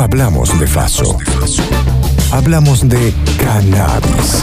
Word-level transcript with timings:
hablamos 0.00 0.58
de 0.58 0.66
Faso. 0.66 1.18
Hablamos 2.32 2.88
de 2.88 3.12
cannabis. 3.38 4.42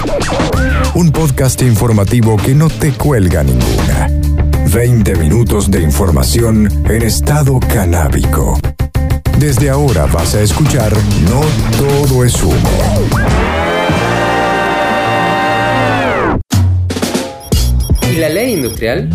Un 0.94 1.12
podcast 1.12 1.62
informativo 1.64 2.38
que 2.38 2.54
no 2.54 2.70
te 2.70 2.92
cuelga 2.94 3.44
ninguna. 3.44 4.08
20 4.72 5.16
minutos 5.16 5.72
de 5.72 5.82
información 5.82 6.86
en 6.88 7.02
estado 7.02 7.60
canábico. 7.60 8.60
Desde 9.40 9.70
ahora 9.70 10.06
vas 10.06 10.36
a 10.36 10.42
escuchar 10.42 10.94
No 11.30 11.42
todo 11.78 12.24
es 12.24 12.42
humo. 12.44 12.70
La 18.18 18.30
ley 18.30 18.54
industrial? 18.54 19.08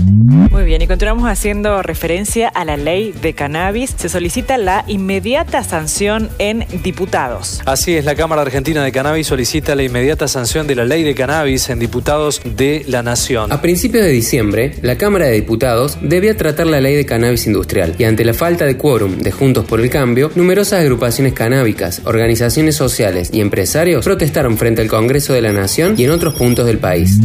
Muy 0.53 0.65
bien, 0.65 0.81
y 0.83 0.87
continuamos 0.87 1.29
haciendo 1.29 1.83
referencia 1.83 2.49
a 2.49 2.65
la 2.65 2.77
ley 2.77 3.13
de 3.21 3.33
cannabis. 3.33 3.95
Se 3.97 4.09
solicita 4.09 4.59
la 4.59 4.85
inmediata 4.87 5.65
sanción 5.65 6.31
en 6.39 6.67
diputados. 6.83 7.61
Así 7.65 7.97
es, 7.97 8.05
la 8.05 8.15
Cámara 8.15 8.43
Argentina 8.43 8.85
de 8.85 8.93
Cannabis 8.93 9.27
solicita 9.27 9.75
la 9.75 9.83
inmediata 9.83 10.29
sanción 10.29 10.67
de 10.67 10.77
la 10.77 10.85
ley 10.85 11.03
de 11.03 11.15
cannabis 11.15 11.69
en 11.71 11.79
diputados 11.79 12.41
de 12.45 12.85
la 12.87 13.03
Nación. 13.03 13.51
A 13.51 13.61
principios 13.61 14.05
de 14.05 14.11
diciembre, 14.11 14.75
la 14.83 14.97
Cámara 14.97 15.27
de 15.27 15.33
Diputados 15.33 15.99
debía 16.01 16.37
tratar 16.37 16.67
la 16.67 16.81
ley 16.81 16.95
de 16.95 17.07
cannabis 17.07 17.47
industrial 17.47 17.95
y 17.99 18.05
ante 18.05 18.25
la 18.25 18.35
falta 18.35 18.65
de 18.67 18.77
quórum 18.77 19.19
de 19.19 19.33
Juntos 19.33 19.65
por 19.65 19.81
el 19.81 19.91
Cambio, 19.91 20.31
numerosas 20.35 20.81
agrupaciones 20.81 21.33
canábicas, 21.33 22.03
organizaciones 22.05 22.77
sociales 22.77 23.31
y 23.33 23.41
empresarios 23.41 24.05
protestaron 24.05 24.57
frente 24.59 24.83
al 24.83 24.89
Congreso 24.89 25.33
de 25.33 25.43
la 25.43 25.53
Nación 25.53 25.95
y 25.99 26.05
en 26.05 26.11
otros 26.11 26.35
puntos 26.35 26.67
del 26.67 26.79
país. 26.79 27.19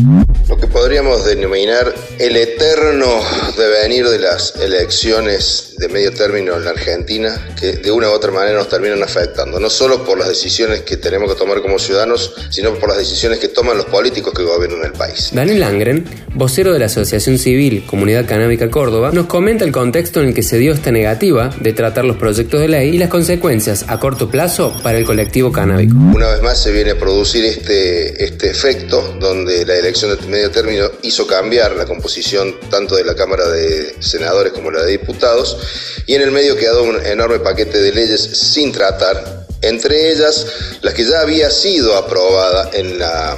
Lo 0.50 0.58
que 0.58 0.68
podríamos 0.68 1.26
denominar 1.26 1.67
el 2.20 2.38
eterno 2.38 3.22
devenir 3.58 4.08
de 4.08 4.20
las 4.20 4.56
elecciones 4.56 5.67
de 5.78 5.88
medio 5.90 6.12
término 6.12 6.56
en 6.56 6.66
la 6.66 6.72
Argentina, 6.72 7.56
que 7.60 7.74
de 7.74 7.92
una 7.92 8.10
u 8.10 8.14
otra 8.14 8.32
manera 8.32 8.58
nos 8.58 8.70
terminan 8.70 9.04
afectando, 9.04 9.60
no 9.60 9.70
solo 9.70 10.04
por 10.04 10.18
las 10.18 10.28
decisiones 10.28 10.82
que 10.82 10.98
tenemos 10.98 11.32
que 11.32 11.38
tomar 11.38 11.62
como 11.62 11.78
ciudadanos, 11.78 12.34
sino 12.50 12.74
por 12.76 12.90
las 12.90 12.98
decisiones 12.98 13.40
que 13.40 13.48
toman 13.48 13.78
los 13.78 13.86
políticos 13.86 14.34
que 14.34 14.44
gobiernan 14.44 14.84
el 14.86 14.94
país. 14.94 15.30
Daniel 15.34 15.60
Langren, 15.60 16.06
vocero 16.34 16.74
de 16.74 16.80
la 16.80 16.86
Asociación 16.86 17.38
Civil 17.38 17.86
Comunidad 17.86 18.26
Canábica 18.26 18.70
Córdoba, 18.72 19.12
nos 19.14 19.28
comenta 19.28 19.66
el 19.66 19.72
contexto 19.72 20.22
en 20.22 20.30
el 20.30 20.34
que 20.34 20.44
se 20.44 20.58
dio 20.58 20.74
esta 20.74 20.92
negativa 20.92 21.54
de 21.60 21.74
tratar 21.74 22.06
los 22.06 22.18
proyectos 22.18 22.60
de 22.60 22.68
ley 22.68 22.96
y 22.96 22.98
las 22.98 23.10
consecuencias 23.10 23.86
a 23.88 24.00
corto 24.00 24.30
plazo 24.30 24.74
para 24.82 24.98
el 24.98 25.06
colectivo 25.06 25.52
canábico. 25.52 25.96
Una 25.96 26.32
vez 26.32 26.42
más 26.42 26.62
se 26.62 26.72
viene 26.72 26.92
a 26.92 26.98
producir 26.98 27.46
este, 27.46 28.24
este 28.24 28.50
efecto 28.50 29.18
donde 29.20 29.66
la 29.66 29.76
elección 29.76 30.18
de 30.18 30.28
medio 30.28 30.50
término 30.50 30.90
hizo 31.04 31.28
cambiar 31.28 31.76
la 31.76 31.86
composición 31.86 32.56
tanto 32.70 32.96
de 32.96 33.04
la 33.04 33.16
Cámara 33.16 33.48
de 33.48 33.96
Senadores 34.00 34.54
como 34.54 34.72
la 34.72 34.84
de 34.84 34.92
Diputados 34.92 35.58
y 36.06 36.16
en 36.16 36.22
el 36.22 36.32
medio 36.32 36.56
quedó 36.56 36.84
un 36.84 37.06
enorme 37.06 37.40
paquete 37.40 37.80
de 37.80 37.92
leyes 37.92 38.22
sin 38.22 38.72
tratar, 38.72 39.46
entre 39.62 40.12
ellas 40.12 40.46
las 40.82 40.94
que 40.94 41.06
ya 41.06 41.22
había 41.22 41.50
sido 41.50 41.96
aprobada 41.96 42.70
en 42.74 43.00
la, 43.00 43.36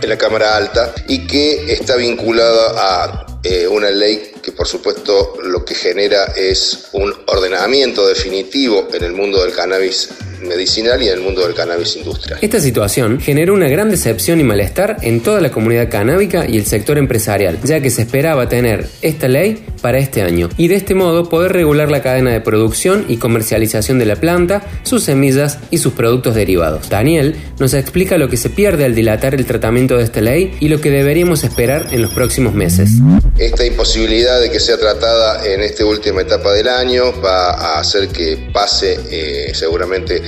en 0.00 0.08
la 0.08 0.18
Cámara 0.18 0.56
Alta 0.56 0.94
y 1.08 1.26
que 1.26 1.72
está 1.72 1.96
vinculada 1.96 2.74
a 2.76 3.26
eh, 3.44 3.66
una 3.66 3.90
ley 3.90 4.32
que 4.42 4.52
por 4.52 4.66
supuesto 4.66 5.34
lo 5.42 5.64
que 5.64 5.74
genera 5.74 6.26
es 6.36 6.88
un 6.92 7.12
ordenamiento 7.26 8.06
definitivo 8.06 8.88
en 8.92 9.04
el 9.04 9.12
mundo 9.12 9.42
del 9.42 9.52
cannabis 9.52 10.10
medicinal 10.44 11.02
y 11.02 11.08
en 11.08 11.14
el 11.14 11.20
mundo 11.20 11.42
del 11.42 11.54
cannabis 11.54 11.96
industrial. 11.96 12.38
Esta 12.42 12.60
situación 12.60 13.20
generó 13.20 13.54
una 13.54 13.68
gran 13.68 13.90
decepción 13.90 14.40
y 14.40 14.44
malestar 14.44 14.96
en 15.02 15.20
toda 15.20 15.40
la 15.40 15.50
comunidad 15.50 15.90
canábica 15.90 16.48
y 16.48 16.56
el 16.56 16.66
sector 16.66 16.98
empresarial, 16.98 17.58
ya 17.62 17.80
que 17.80 17.90
se 17.90 18.02
esperaba 18.02 18.48
tener 18.48 18.86
esta 19.02 19.28
ley 19.28 19.64
para 19.80 19.98
este 19.98 20.22
año 20.22 20.48
y 20.56 20.68
de 20.68 20.76
este 20.76 20.94
modo 20.94 21.28
poder 21.28 21.52
regular 21.52 21.90
la 21.90 22.02
cadena 22.02 22.32
de 22.32 22.40
producción 22.40 23.04
y 23.08 23.16
comercialización 23.16 23.98
de 23.98 24.06
la 24.06 24.16
planta, 24.16 24.62
sus 24.84 25.04
semillas 25.04 25.58
y 25.70 25.78
sus 25.78 25.92
productos 25.92 26.34
derivados. 26.34 26.88
Daniel 26.88 27.36
nos 27.58 27.74
explica 27.74 28.16
lo 28.18 28.28
que 28.28 28.36
se 28.36 28.50
pierde 28.50 28.84
al 28.84 28.94
dilatar 28.94 29.34
el 29.34 29.44
tratamiento 29.44 29.96
de 29.96 30.04
esta 30.04 30.20
ley 30.20 30.56
y 30.60 30.68
lo 30.68 30.80
que 30.80 30.90
deberíamos 30.90 31.44
esperar 31.44 31.88
en 31.90 32.02
los 32.02 32.12
próximos 32.12 32.54
meses. 32.54 32.90
Esta 33.38 33.64
imposibilidad 33.64 34.40
de 34.40 34.50
que 34.50 34.60
sea 34.60 34.78
tratada 34.78 35.44
en 35.46 35.60
esta 35.60 35.84
última 35.84 36.22
etapa 36.22 36.52
del 36.52 36.68
año 36.68 37.20
va 37.20 37.50
a 37.50 37.80
hacer 37.80 38.08
que 38.08 38.50
pase 38.52 38.98
eh, 39.10 39.52
seguramente 39.54 40.22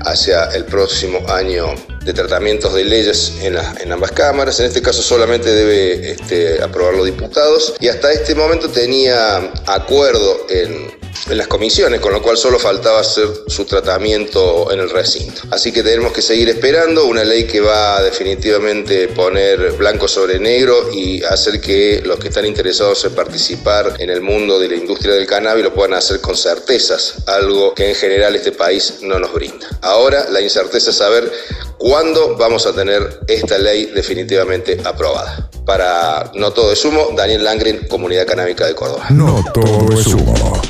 hacia 0.00 0.44
el 0.54 0.64
próximo 0.64 1.18
año 1.28 1.74
de 2.04 2.12
tratamientos 2.12 2.72
de 2.74 2.84
leyes 2.84 3.34
en, 3.42 3.56
en 3.80 3.92
ambas 3.92 4.12
cámaras. 4.12 4.58
En 4.60 4.66
este 4.66 4.80
caso 4.80 5.02
solamente 5.02 5.50
debe 5.50 6.12
este, 6.12 6.62
aprobar 6.62 6.94
los 6.94 7.06
diputados 7.06 7.74
y 7.80 7.88
hasta 7.88 8.12
este 8.12 8.34
momento 8.34 8.70
tenía 8.70 9.52
acuerdo 9.66 10.46
en 10.48 10.98
en 11.28 11.36
las 11.36 11.46
comisiones, 11.46 12.00
con 12.00 12.12
lo 12.12 12.22
cual 12.22 12.36
solo 12.36 12.58
faltaba 12.58 13.00
hacer 13.00 13.28
su 13.46 13.64
tratamiento 13.64 14.72
en 14.72 14.80
el 14.80 14.90
recinto. 14.90 15.42
Así 15.50 15.72
que 15.72 15.82
tenemos 15.82 16.12
que 16.12 16.22
seguir 16.22 16.48
esperando 16.48 17.04
una 17.06 17.24
ley 17.24 17.44
que 17.44 17.60
va 17.60 17.98
a 17.98 18.02
definitivamente 18.02 19.08
poner 19.08 19.72
blanco 19.72 20.08
sobre 20.08 20.38
negro 20.38 20.90
y 20.92 21.22
hacer 21.24 21.60
que 21.60 22.02
los 22.04 22.18
que 22.18 22.28
están 22.28 22.46
interesados 22.46 23.04
en 23.04 23.14
participar 23.14 23.94
en 23.98 24.10
el 24.10 24.20
mundo 24.20 24.58
de 24.58 24.68
la 24.68 24.76
industria 24.76 25.14
del 25.14 25.26
cannabis 25.26 25.64
lo 25.64 25.74
puedan 25.74 25.94
hacer 25.94 26.20
con 26.20 26.36
certezas, 26.36 27.16
algo 27.26 27.74
que 27.74 27.88
en 27.88 27.94
general 27.94 28.34
este 28.36 28.52
país 28.52 28.98
no 29.02 29.18
nos 29.18 29.32
brinda. 29.32 29.66
Ahora 29.82 30.28
la 30.30 30.40
incerteza 30.40 30.90
es 30.90 30.96
saber 30.96 31.30
cuándo 31.78 32.36
vamos 32.36 32.66
a 32.66 32.72
tener 32.72 33.20
esta 33.26 33.58
ley 33.58 33.86
definitivamente 33.86 34.80
aprobada. 34.84 35.50
Para 35.64 36.30
No 36.34 36.52
Todo 36.52 36.72
es 36.72 36.84
Humo, 36.84 37.10
Daniel 37.14 37.44
Langren, 37.44 37.86
Comunidad 37.88 38.26
Canábica 38.26 38.66
de 38.66 38.74
Córdoba. 38.74 39.06
No 39.10 39.44
Todo 39.52 39.98
es 39.98 40.06
Humo. 40.06 40.62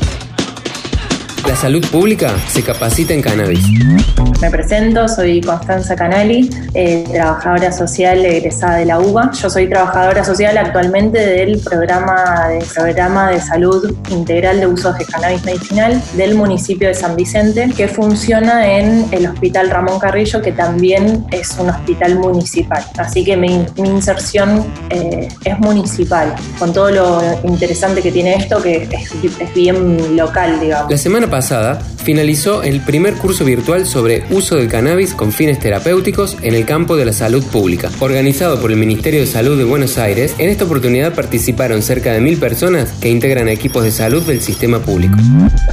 La 1.49 1.57
salud 1.57 1.83
pública 1.91 2.37
se 2.47 2.63
capacita 2.63 3.15
en 3.15 3.23
cannabis. 3.23 3.65
Me 4.43 4.51
presento, 4.51 5.09
soy 5.09 5.41
Constanza 5.41 5.97
Canali, 5.97 6.51
eh, 6.75 7.05
trabajadora 7.11 7.73
social 7.73 8.23
egresada 8.23 8.77
de 8.77 8.85
la 8.85 9.01
UBA. 9.01 9.33
Yo 9.33 9.49
soy 9.49 9.67
trabajadora 9.67 10.23
social 10.25 10.59
actualmente 10.59 11.19
del 11.19 11.59
programa 11.61 12.49
de, 12.49 12.63
programa 12.75 13.31
de 13.31 13.41
salud 13.41 13.97
integral 14.11 14.61
de 14.61 14.67
usos 14.67 14.99
de 14.99 15.07
cannabis 15.07 15.43
medicinal 15.47 16.03
del 16.19 16.35
municipio 16.35 16.87
de 16.87 16.95
San 16.95 17.17
Vicente, 17.17 17.71
que 17.75 17.89
funciona 17.89 18.71
en 18.71 19.07
el 19.11 19.27
Hospital 19.27 19.71
Ramón 19.71 19.99
Carrillo, 19.99 20.43
que 20.43 20.53
también 20.53 21.25
es 21.31 21.57
un 21.59 21.71
hospital 21.71 22.17
municipal. 22.17 22.85
Así 22.99 23.25
que 23.25 23.39
mi, 23.39 23.65
inserción 23.79 24.67
eh, 24.91 25.29
es 25.45 25.59
municipal, 25.61 26.35
con 26.59 26.75
todo 26.75 26.91
lo 26.91 27.23
interesante 27.43 28.03
que 28.03 28.13
tiene 28.13 28.35
esto, 28.35 28.63
que 28.63 28.83
es, 28.83 29.13
es 29.41 29.55
bien 29.55 30.15
local, 30.15 30.61
digamos. 30.61 30.91
La 30.91 30.99
semana 30.99 31.27
pasada 31.27 31.38
finalizó 32.09 32.63
el 32.63 32.81
primer 32.81 33.15
curso 33.15 33.45
virtual 33.45 33.87
sobre 33.87 34.25
uso 34.31 34.57
del 34.57 34.69
cannabis 34.69 35.15
con 35.15 35.31
fines 35.31 35.61
terapéuticos 35.61 36.37
en 36.43 36.55
el 36.55 36.65
campo 36.65 36.97
de 36.97 37.05
la 37.05 37.13
salud 37.13 37.45
pública, 37.45 37.91
organizado 38.01 38.61
por 38.61 38.73
el 38.73 38.77
Ministerio 38.77 39.21
de 39.21 39.27
Salud 39.27 39.57
de 39.57 39.65
Buenos 39.65 39.99
Aires. 39.99 40.35
En 40.39 40.49
esta 40.49 40.65
oportunidad 40.65 41.15
participaron 41.15 41.81
cerca 41.81 42.13
de 42.13 42.21
mil 42.21 42.39
personas 42.39 42.93
que 43.01 43.09
integran 43.09 43.49
equipos 43.49 43.85
de 43.85 43.93
salud 43.93 44.23
del 44.23 44.41
sistema 44.41 44.81
público. 44.81 45.17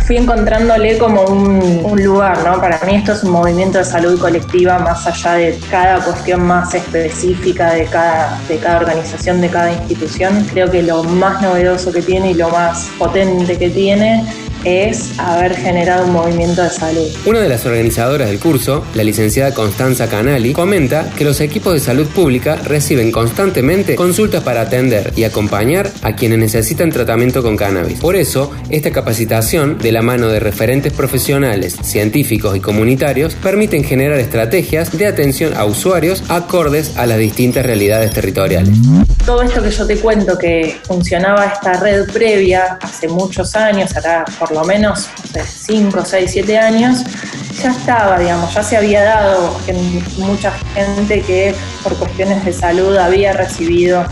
Fui 0.06 0.18
encontrándole 0.18 0.98
como 1.00 1.24
un, 1.24 2.03
lugar, 2.03 2.44
¿no? 2.46 2.62
Para 2.62 2.80
mí 2.86 2.96
esto 2.96 3.14
es 3.14 3.24
un 3.24 3.32
movimiento 3.32 3.80
de 3.80 3.86
salud 3.86 4.20
colectiva 4.20 4.78
más 4.78 5.08
allá 5.08 5.34
de 5.34 5.58
cada 5.72 6.03
cuestión 6.03 6.44
más 6.44 6.76
específica 6.76 7.74
de 7.74 7.86
cada, 7.86 8.40
de 8.47 8.58
cada 8.58 8.78
organización, 8.78 9.42
de 9.42 9.50
cada 9.50 9.72
institución. 9.72 10.46
Creo 10.52 10.70
que 10.70 10.84
lo 10.84 11.03
más 11.03 11.42
novedoso 11.42 11.92
que 11.92 12.02
tiene 12.02 12.32
y 12.32 12.34
lo 12.36 12.50
más 12.50 12.90
potente 13.00 13.58
que 13.58 13.70
tiene 13.70 14.24
es 14.66 15.18
haber 15.20 15.56
generado 15.56 16.06
un 16.06 16.14
movimiento 16.14 16.64
de 16.64 16.70
salud. 16.70 17.08
Una 17.26 17.40
de 17.40 17.50
las 17.50 17.66
organizadoras 17.66 18.28
del 18.28 18.40
curso, 18.40 18.84
la 18.96 19.03
licenciada 19.03 19.53
Constanza 19.53 20.09
Canali, 20.09 20.53
comenta 20.53 21.09
que 21.16 21.24
los 21.24 21.40
equipos 21.40 21.74
de 21.74 21.80
salud 21.80 22.08
pública 22.08 22.56
reciben 22.56 23.12
constantemente 23.12 23.96
consultas 23.96 24.44
para 24.44 24.62
atender 24.62 25.14
y 25.16 25.24
acompañar 25.24 25.92
a 26.02 26.16
quienes 26.16 26.40
necesitan 26.40 26.90
tratamiento 26.90 27.44
con 27.44 27.56
cannabis. 27.56 28.00
Por 28.00 28.16
eso, 28.16 28.52
esta 28.70 28.92
capacitación, 28.92 29.78
de 29.78 29.92
la 29.92 30.02
mano 30.02 30.28
de 30.28 30.40
referentes 30.40 30.92
profesionales, 30.94 31.78
científicos 31.84 32.58
y 32.58 32.59
comunitarios, 32.59 33.36
permiten 33.36 33.84
generar 33.84 34.20
estrategias 34.20 34.97
de 34.97 35.06
atención 35.06 35.53
a 35.56 35.66
usuarios 35.66 36.23
acordes 36.29 36.97
a 36.97 37.06
las 37.06 37.20
distintas 37.20 37.66
realidades 37.66 38.11
territoriales. 38.11 38.76
Todo 39.26 39.41
esto 39.44 39.61
que 39.61 39.72
yo 39.72 39.88
te 39.88 39.97
cuento 39.97 40.38
que 40.38 40.78
funcionaba 40.84 41.46
esta 41.46 41.79
red 41.79 42.06
previa 42.11 42.78
hace 42.82 43.08
muchos 43.08 43.56
años, 43.56 43.96
acá 43.96 44.26
por 44.40 44.54
lo 44.55 44.63
menos 44.63 45.09
5, 45.34 46.05
6, 46.05 46.31
7 46.31 46.57
años, 46.57 47.03
ya 47.61 47.72
estaba, 47.72 48.17
digamos, 48.17 48.53
ya 48.53 48.63
se 48.63 48.78
había 48.78 49.03
dado 49.03 49.53
mucha 50.17 50.53
gente 50.73 51.22
que 51.22 51.53
por 51.84 51.93
cuestiones 51.97 52.46
de 52.46 52.53
salud 52.53 52.96
había 52.96 53.34
recibido 53.34 54.05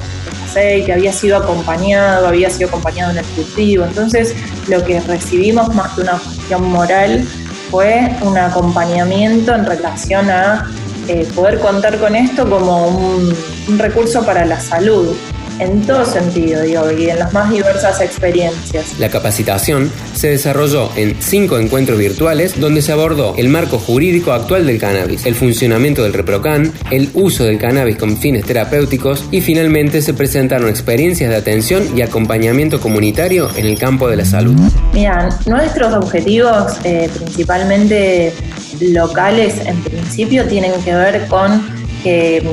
aceite, 0.44 0.92
había 0.92 1.14
sido 1.14 1.38
acompañado, 1.38 2.28
había 2.28 2.50
sido 2.50 2.68
acompañado 2.68 3.12
en 3.12 3.20
el 3.20 3.26
cultivo. 3.26 3.86
Entonces, 3.86 4.36
lo 4.68 4.84
que 4.84 5.00
recibimos 5.00 5.74
más 5.74 5.94
que 5.94 6.02
una 6.02 6.20
cuestión 6.20 6.70
moral 6.70 7.26
fue 7.72 8.14
un 8.22 8.38
acompañamiento 8.38 9.56
en 9.56 9.66
relación 9.66 10.30
a 10.30 10.70
eh, 11.08 11.26
poder 11.34 11.60
contar 11.60 11.98
con 12.00 12.16
esto 12.16 12.50
como 12.50 12.88
un 12.88 13.80
recurso 13.80 14.26
para 14.26 14.46
la 14.46 14.60
salud 14.60 15.16
en 15.60 15.82
todo 15.82 16.06
sentido, 16.06 16.62
digo, 16.62 16.92
y 16.92 17.10
en 17.10 17.20
las 17.20 17.34
más 17.34 17.52
diversas 17.52 18.02
experiencias. 18.02 19.00
La 19.00 19.10
capacitación 19.10 19.92
se 20.14 20.30
desarrolló 20.30 20.90
en 20.96 21.16
cinco 21.22 21.58
encuentros 21.58 21.98
virtuales 21.98 22.60
donde 22.60 22.82
se 22.82 22.92
abordó 22.92 23.36
el 23.38 23.50
marco 23.50 23.78
jurídico 23.78 24.32
actual 24.32 24.66
del 24.66 24.80
cannabis, 24.80 25.26
el 25.26 25.36
funcionamiento 25.36 26.04
del 26.04 26.14
reprocan, 26.14 26.72
el 26.92 27.10
uso 27.14 27.44
del 27.44 27.60
cannabis 27.60 27.98
con 27.98 28.18
fines 28.18 28.46
terapéuticos 28.46 29.26
y 29.32 29.42
finalmente 29.42 30.02
se 30.02 30.14
presentaron 30.14 30.70
experiencias 30.70 31.30
de 31.30 31.36
atención 31.36 31.98
y 31.98 32.02
acompañamiento 32.02 32.80
comunitario 32.80 33.50
en 33.56 33.66
el 33.66 33.78
campo 33.78 34.08
de 34.08 34.18
la 34.18 34.26
salud. 34.26 34.56
Mira, 34.94 35.30
nuestros 35.46 35.94
objetivos 35.94 36.74
eh, 36.84 37.10
principalmente 37.16 38.34
locales 38.80 39.56
en 39.66 39.82
principio 39.84 40.46
tienen 40.46 40.72
que 40.84 40.94
ver 40.94 41.28
con 41.28 41.66
que 42.04 42.44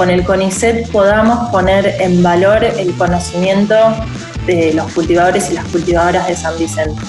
con 0.00 0.08
el 0.08 0.24
CONICET 0.24 0.88
podamos 0.92 1.50
poner 1.50 1.96
en 2.00 2.22
valor 2.22 2.64
el 2.64 2.96
conocimiento 2.96 3.74
de 4.46 4.72
los 4.72 4.90
cultivadores 4.94 5.50
y 5.50 5.54
las 5.54 5.66
cultivadoras 5.66 6.26
de 6.26 6.36
San 6.36 6.58
Vicente. 6.58 7.02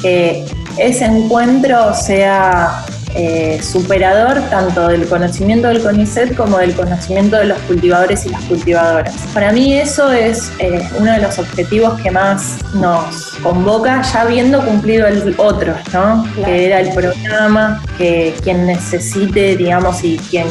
Que 0.00 0.46
ese 0.76 1.06
encuentro 1.06 1.92
sea 1.94 2.84
eh, 3.14 3.60
superador 3.62 4.40
tanto 4.48 4.88
del 4.88 5.06
conocimiento 5.06 5.68
del 5.68 5.82
CONICET 5.82 6.34
como 6.34 6.58
del 6.58 6.74
conocimiento 6.74 7.36
de 7.36 7.44
los 7.44 7.58
cultivadores 7.60 8.24
y 8.24 8.30
las 8.30 8.42
cultivadoras. 8.44 9.14
Para 9.34 9.52
mí 9.52 9.74
eso 9.74 10.10
es 10.12 10.50
eh, 10.58 10.80
uno 10.98 11.12
de 11.12 11.18
los 11.18 11.38
objetivos 11.38 12.00
que 12.00 12.10
más 12.10 12.58
nos 12.74 13.32
convoca, 13.42 14.02
ya 14.02 14.22
habiendo 14.22 14.64
cumplido 14.64 15.06
el 15.06 15.34
otro, 15.36 15.74
¿no? 15.92 16.26
Que 16.44 16.66
era 16.66 16.80
el 16.80 16.94
programa, 16.94 17.82
que 17.98 18.34
quien 18.42 18.66
necesite, 18.66 19.56
digamos, 19.56 20.02
y 20.04 20.16
quien 20.30 20.46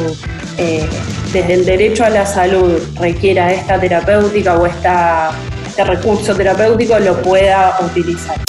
eh, 0.58 0.88
desde 1.32 1.54
el 1.54 1.64
derecho 1.64 2.04
a 2.04 2.10
la 2.10 2.26
salud 2.26 2.80
requiera 3.00 3.52
esta 3.52 3.80
terapéutica 3.80 4.56
o 4.56 4.66
esta, 4.66 5.32
este 5.66 5.84
recurso 5.84 6.34
terapéutico 6.34 6.98
lo 6.98 7.20
pueda 7.22 7.76
utilizar. 7.80 8.40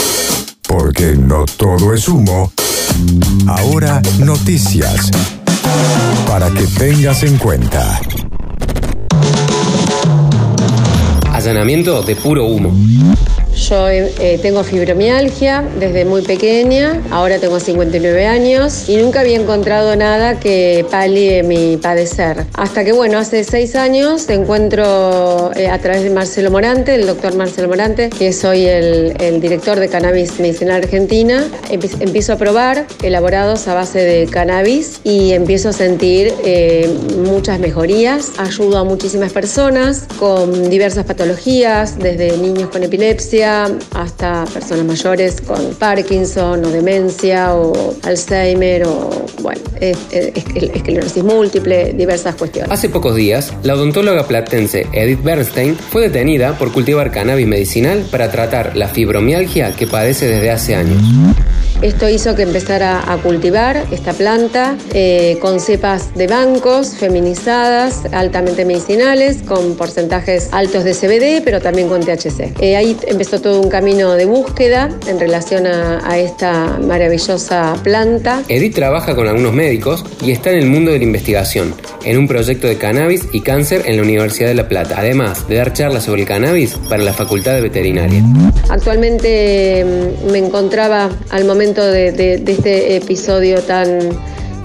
Porque 0.67 1.15
no 1.15 1.45
todo 1.57 1.93
es 1.93 2.07
humo 2.07 2.51
Ahora 3.47 4.01
noticias. 4.19 5.11
Para 6.27 6.49
que 6.51 6.63
tengas 6.67 7.23
en 7.23 7.37
cuenta. 7.37 7.99
Allanamiento 11.31 12.01
de 12.03 12.15
puro 12.15 12.45
humo. 12.45 12.71
Yo 13.69 13.87
eh, 13.87 14.39
tengo 14.41 14.61
fibromialgia 14.61 15.63
desde 15.79 16.03
muy 16.03 16.21
pequeña, 16.21 17.01
ahora 17.11 17.39
tengo 17.39 17.61
59 17.61 18.27
años 18.27 18.89
y 18.89 18.97
nunca 18.97 19.21
había 19.21 19.39
encontrado 19.39 19.95
nada 19.95 20.37
que 20.37 20.85
palie 20.91 21.43
mi 21.43 21.77
padecer. 21.77 22.45
Hasta 22.55 22.83
que, 22.83 22.91
bueno, 22.91 23.19
hace 23.19 23.45
seis 23.45 23.77
años 23.77 24.27
encuentro 24.29 25.51
eh, 25.55 25.69
a 25.69 25.79
través 25.79 26.03
de 26.03 26.09
Marcelo 26.09 26.51
Morante, 26.51 26.95
el 26.95 27.07
doctor 27.07 27.35
Marcelo 27.35 27.69
Morante, 27.69 28.09
que 28.09 28.33
soy 28.33 28.65
el, 28.65 29.13
director 29.39 29.79
de 29.79 29.87
Cannabis 29.87 30.39
Medicinal 30.39 30.83
Argentina, 30.83 31.45
empiezo 31.69 32.33
a 32.33 32.35
probar 32.35 32.85
elaborados 33.01 33.67
a 33.67 33.73
base 33.73 33.99
de 33.99 34.27
cannabis 34.27 34.99
y 35.03 35.31
empiezo 35.31 35.69
a 35.69 35.73
sentir 35.73 36.33
eh, 36.45 36.93
muchas 37.17 37.59
mejorías. 37.59 38.33
Ayudo 38.37 38.79
a 38.79 38.83
muchísimas 38.83 39.31
personas 39.31 40.05
con 40.19 40.69
diversas 40.69 41.05
patologías, 41.05 41.97
desde 41.97 42.37
niños 42.37 42.69
con 42.69 42.83
epilepsia, 42.83 43.52
hasta 43.93 44.45
personas 44.45 44.85
mayores 44.85 45.41
con 45.41 45.73
Parkinson 45.75 46.65
o 46.65 46.69
demencia 46.69 47.55
o 47.55 47.95
Alzheimer 48.03 48.83
o, 48.87 49.09
bueno, 49.41 49.61
esclerosis 49.79 51.23
múltiple, 51.23 51.93
diversas 51.93 52.35
cuestiones. 52.35 52.71
Hace 52.71 52.89
pocos 52.89 53.15
días, 53.15 53.53
la 53.63 53.75
odontóloga 53.75 54.27
platense 54.27 54.87
Edith 54.91 55.23
Bernstein 55.23 55.75
fue 55.75 56.03
detenida 56.03 56.57
por 56.57 56.71
cultivar 56.71 57.11
cannabis 57.11 57.47
medicinal 57.47 58.05
para 58.09 58.31
tratar 58.31 58.75
la 58.75 58.87
fibromialgia 58.87 59.75
que 59.75 59.87
padece 59.87 60.27
desde 60.27 60.51
hace 60.51 60.75
años. 60.75 61.01
Esto 61.83 62.07
hizo 62.07 62.33
que 62.33 62.43
empezara 62.43 63.11
a 63.11 63.17
cultivar 63.17 63.85
esta 63.91 64.13
planta 64.13 64.77
eh, 64.93 65.37
con 65.41 65.59
cepas 65.59 66.15
de 66.15 66.27
bancos 66.27 66.95
feminizadas, 66.95 68.05
altamente 68.13 68.63
medicinales, 68.63 69.41
con 69.45 69.75
porcentajes 69.75 70.47
altos 70.53 70.85
de 70.85 70.93
CBD, 70.93 71.43
pero 71.43 71.59
también 71.59 71.89
con 71.89 71.99
THC. 71.99 72.53
Eh, 72.61 72.77
ahí 72.77 72.95
empezó 73.05 73.41
todo 73.41 73.59
un 73.59 73.69
camino 73.69 74.13
de 74.13 74.23
búsqueda 74.23 74.97
en 75.07 75.19
relación 75.19 75.67
a, 75.67 76.09
a 76.09 76.17
esta 76.19 76.79
maravillosa 76.79 77.75
planta. 77.83 78.43
Edith 78.47 78.75
trabaja 78.75 79.13
con 79.13 79.27
algunos 79.27 79.51
médicos 79.51 80.05
y 80.23 80.31
está 80.31 80.51
en 80.51 80.59
el 80.59 80.67
mundo 80.67 80.91
de 80.91 80.99
la 80.99 81.03
investigación, 81.03 81.75
en 82.05 82.17
un 82.17 82.29
proyecto 82.29 82.65
de 82.65 82.77
cannabis 82.77 83.27
y 83.33 83.41
cáncer 83.41 83.81
en 83.87 83.97
la 83.97 84.03
Universidad 84.03 84.47
de 84.47 84.55
La 84.55 84.69
Plata, 84.69 84.95
además 84.99 85.49
de 85.49 85.57
dar 85.57 85.73
charlas 85.73 86.05
sobre 86.05 86.21
el 86.21 86.27
cannabis 86.29 86.75
para 86.87 87.03
la 87.03 87.11
Facultad 87.11 87.55
de 87.55 87.61
Veterinaria. 87.61 88.23
Actualmente 88.69 89.83
mm, 89.83 90.31
me 90.31 90.37
encontraba 90.37 91.09
al 91.29 91.43
momento 91.43 91.72
de, 91.81 92.43
este 92.45 92.95
episodio 92.95 93.61
tan 93.61 93.99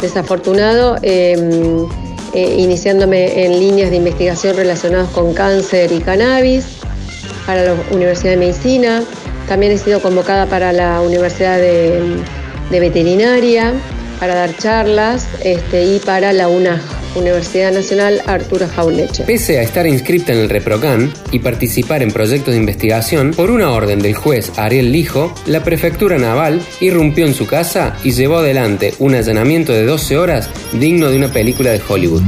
desafortunado, 0.00 0.96
em, 1.02 1.86
eh, 2.34 2.54
iniciándome 2.58 3.44
en 3.44 3.58
líneas 3.58 3.90
de 3.90 3.96
investigación 3.96 4.56
relacionadas 4.56 5.08
con 5.10 5.32
cáncer 5.32 5.90
y 5.92 6.00
cannabis 6.00 6.66
para 7.46 7.64
la 7.64 7.74
Universidad 7.90 8.32
de 8.32 8.36
Medicina. 8.36 9.02
También 9.48 9.72
he 9.72 9.78
sido 9.78 10.00
convocada 10.02 10.46
para 10.46 10.72
la 10.72 11.00
Universidad 11.00 11.58
de, 11.58 12.20
Veterinaria 12.70 13.72
para 14.20 14.34
dar 14.34 14.54
charlas 14.58 15.26
este, 15.42 15.84
y 15.84 16.00
para 16.00 16.34
la 16.34 16.48
UNAJ 16.48 16.97
Universidad 17.14 17.72
Nacional 17.72 18.22
Arturo 18.26 18.66
Jauleche. 18.68 19.24
Pese 19.24 19.58
a 19.58 19.62
estar 19.62 19.86
inscrita 19.86 20.32
en 20.32 20.40
el 20.40 20.48
ReproCan 20.48 21.12
y 21.32 21.38
participar 21.38 22.02
en 22.02 22.10
proyectos 22.10 22.54
de 22.54 22.60
investigación, 22.60 23.32
por 23.32 23.50
una 23.50 23.70
orden 23.70 24.00
del 24.00 24.14
juez 24.14 24.52
Ariel 24.56 24.92
Lijo, 24.92 25.32
la 25.46 25.64
prefectura 25.64 26.18
naval 26.18 26.60
irrumpió 26.80 27.26
en 27.26 27.34
su 27.34 27.46
casa 27.46 27.96
y 28.04 28.12
llevó 28.12 28.38
adelante 28.38 28.94
un 28.98 29.14
allanamiento 29.14 29.72
de 29.72 29.84
12 29.84 30.16
horas 30.18 30.48
digno 30.72 31.10
de 31.10 31.16
una 31.16 31.28
película 31.28 31.70
de 31.70 31.80
Hollywood. 31.86 32.22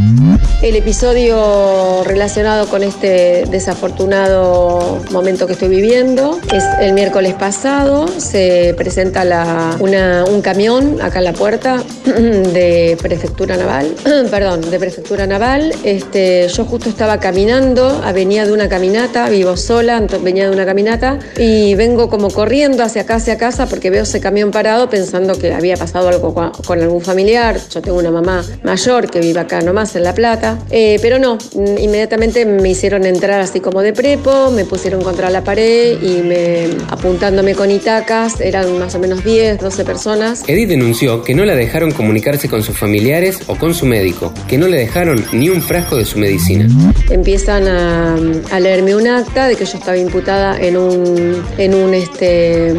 El 0.62 0.76
episodio 0.76 2.04
relacionado 2.04 2.68
con 2.68 2.82
este 2.82 3.44
desafortunado 3.46 5.02
momento 5.10 5.46
que 5.46 5.54
estoy 5.54 5.68
viviendo 5.68 6.38
es 6.52 6.64
el 6.80 6.92
miércoles 6.92 7.34
pasado. 7.34 8.08
Se 8.18 8.74
presenta 8.76 9.78
un 9.80 10.42
camión 10.42 11.00
acá 11.00 11.18
en 11.18 11.24
la 11.24 11.32
puerta 11.32 11.82
de 12.04 12.96
prefectura 13.00 13.56
naval, 13.56 13.94
perdón, 14.30 14.69
de 14.70 14.78
Prefectura 14.78 15.26
Naval. 15.26 15.72
Este, 15.84 16.48
yo 16.48 16.64
justo 16.64 16.88
estaba 16.88 17.18
caminando, 17.18 18.02
venía 18.14 18.46
de 18.46 18.52
una 18.52 18.68
caminata, 18.68 19.28
vivo 19.28 19.56
sola, 19.56 20.00
venía 20.22 20.48
de 20.48 20.54
una 20.54 20.64
caminata 20.64 21.18
y 21.36 21.74
vengo 21.74 22.08
como 22.08 22.30
corriendo 22.30 22.82
hacia 22.82 23.02
acá, 23.02 23.16
hacia 23.16 23.36
casa 23.38 23.66
porque 23.66 23.90
veo 23.90 24.04
ese 24.04 24.20
camión 24.20 24.50
parado 24.50 24.88
pensando 24.88 25.38
que 25.38 25.52
había 25.52 25.76
pasado 25.76 26.08
algo 26.08 26.34
con, 26.34 26.80
algún 26.80 27.00
familiar. 27.00 27.58
Yo 27.72 27.82
tengo 27.82 27.98
una 27.98 28.10
mamá 28.10 28.44
mayor 28.62 29.10
que 29.10 29.20
vive 29.20 29.40
acá 29.40 29.60
nomás 29.60 29.96
en 29.96 30.04
La 30.04 30.14
Plata, 30.14 30.58
eh, 30.70 30.98
pero 31.02 31.18
no, 31.18 31.38
inmediatamente 31.54 32.44
me 32.44 32.70
hicieron 32.70 33.06
entrar 33.06 33.40
así 33.40 33.60
como 33.60 33.82
de 33.82 33.92
prepo, 33.92 34.50
me 34.50 34.64
pusieron 34.64 35.02
contra 35.02 35.30
la 35.30 35.42
pared 35.42 36.00
y 36.02 36.22
me 36.22 36.68
apuntándome 36.88 37.54
con 37.54 37.70
itacas, 37.70 38.40
eran 38.40 38.78
más 38.78 38.94
o 38.94 38.98
menos 38.98 39.24
10, 39.24 39.58
12 39.60 39.84
personas. 39.84 40.44
Edith 40.46 40.68
denunció 40.68 41.22
que 41.22 41.34
no 41.34 41.44
la 41.44 41.54
dejaron 41.54 41.92
comunicarse 41.92 42.48
con 42.48 42.62
sus 42.62 42.78
familiares 42.78 43.38
o 43.46 43.56
con 43.56 43.74
su 43.74 43.86
médico, 43.86 44.32
que 44.48 44.58
no 44.60 44.68
le 44.68 44.76
dejaron 44.76 45.24
ni 45.32 45.48
un 45.48 45.62
frasco 45.62 45.96
de 45.96 46.04
su 46.04 46.18
medicina. 46.18 46.68
Empiezan 47.08 47.66
a, 47.66 48.60
leerme 48.60 48.94
un 48.94 49.08
acta 49.08 49.48
de 49.48 49.56
que 49.56 49.64
yo 49.64 49.78
estaba 49.78 49.96
imputada 49.96 50.60
en 50.60 50.76
un, 50.76 51.42
en 51.56 51.74
un 51.74 51.94
este, 51.94 52.74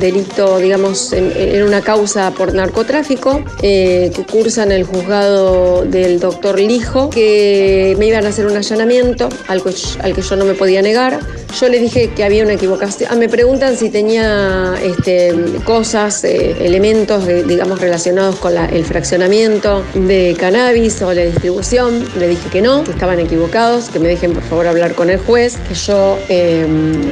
delito, 0.00 0.58
digamos, 0.58 1.12
en, 1.12 1.62
una 1.62 1.82
causa 1.82 2.30
por 2.30 2.54
narcotráfico, 2.54 3.44
eh, 3.60 4.10
que 4.16 4.24
cursan 4.24 4.72
el 4.72 4.84
juzgado 4.84 5.84
del 5.84 6.18
doctor 6.18 6.58
Lijo, 6.58 7.10
que 7.10 7.94
me 7.98 8.06
iban 8.06 8.24
a 8.24 8.30
hacer 8.30 8.46
un 8.46 8.56
allanamiento 8.56 9.28
al 9.48 9.62
que, 9.62 9.74
al 10.00 10.14
que 10.14 10.22
yo 10.22 10.34
no 10.34 10.46
me 10.46 10.54
podía 10.54 10.80
negar. 10.80 11.20
Yo 11.58 11.68
le 11.68 11.80
dije 11.80 12.10
que 12.14 12.24
había 12.24 12.44
una 12.44 12.54
equivocación. 12.54 13.10
Ah, 13.12 13.16
me 13.16 13.28
preguntan 13.28 13.76
si 13.76 13.90
tenía 13.90 14.74
este, 14.82 15.34
cosas, 15.64 16.22
eh, 16.24 16.56
elementos, 16.60 17.26
digamos, 17.46 17.80
relacionados 17.80 18.36
con 18.36 18.56
el 18.56 18.84
fraccionamiento 18.84 19.84
de 19.94 20.36
cannabis 20.38 21.00
o 21.02 21.12
la 21.12 21.22
distribución. 21.22 22.04
Le 22.18 22.28
dije 22.28 22.48
que 22.50 22.62
no, 22.62 22.84
que 22.84 22.90
estaban 22.90 23.18
equivocados, 23.18 23.88
que 23.88 23.98
me 23.98 24.08
dejen 24.08 24.32
por 24.32 24.42
favor 24.42 24.66
hablar 24.66 24.94
con 24.94 25.10
el 25.10 25.18
juez, 25.18 25.56
que 25.68 25.74
yo 25.74 26.18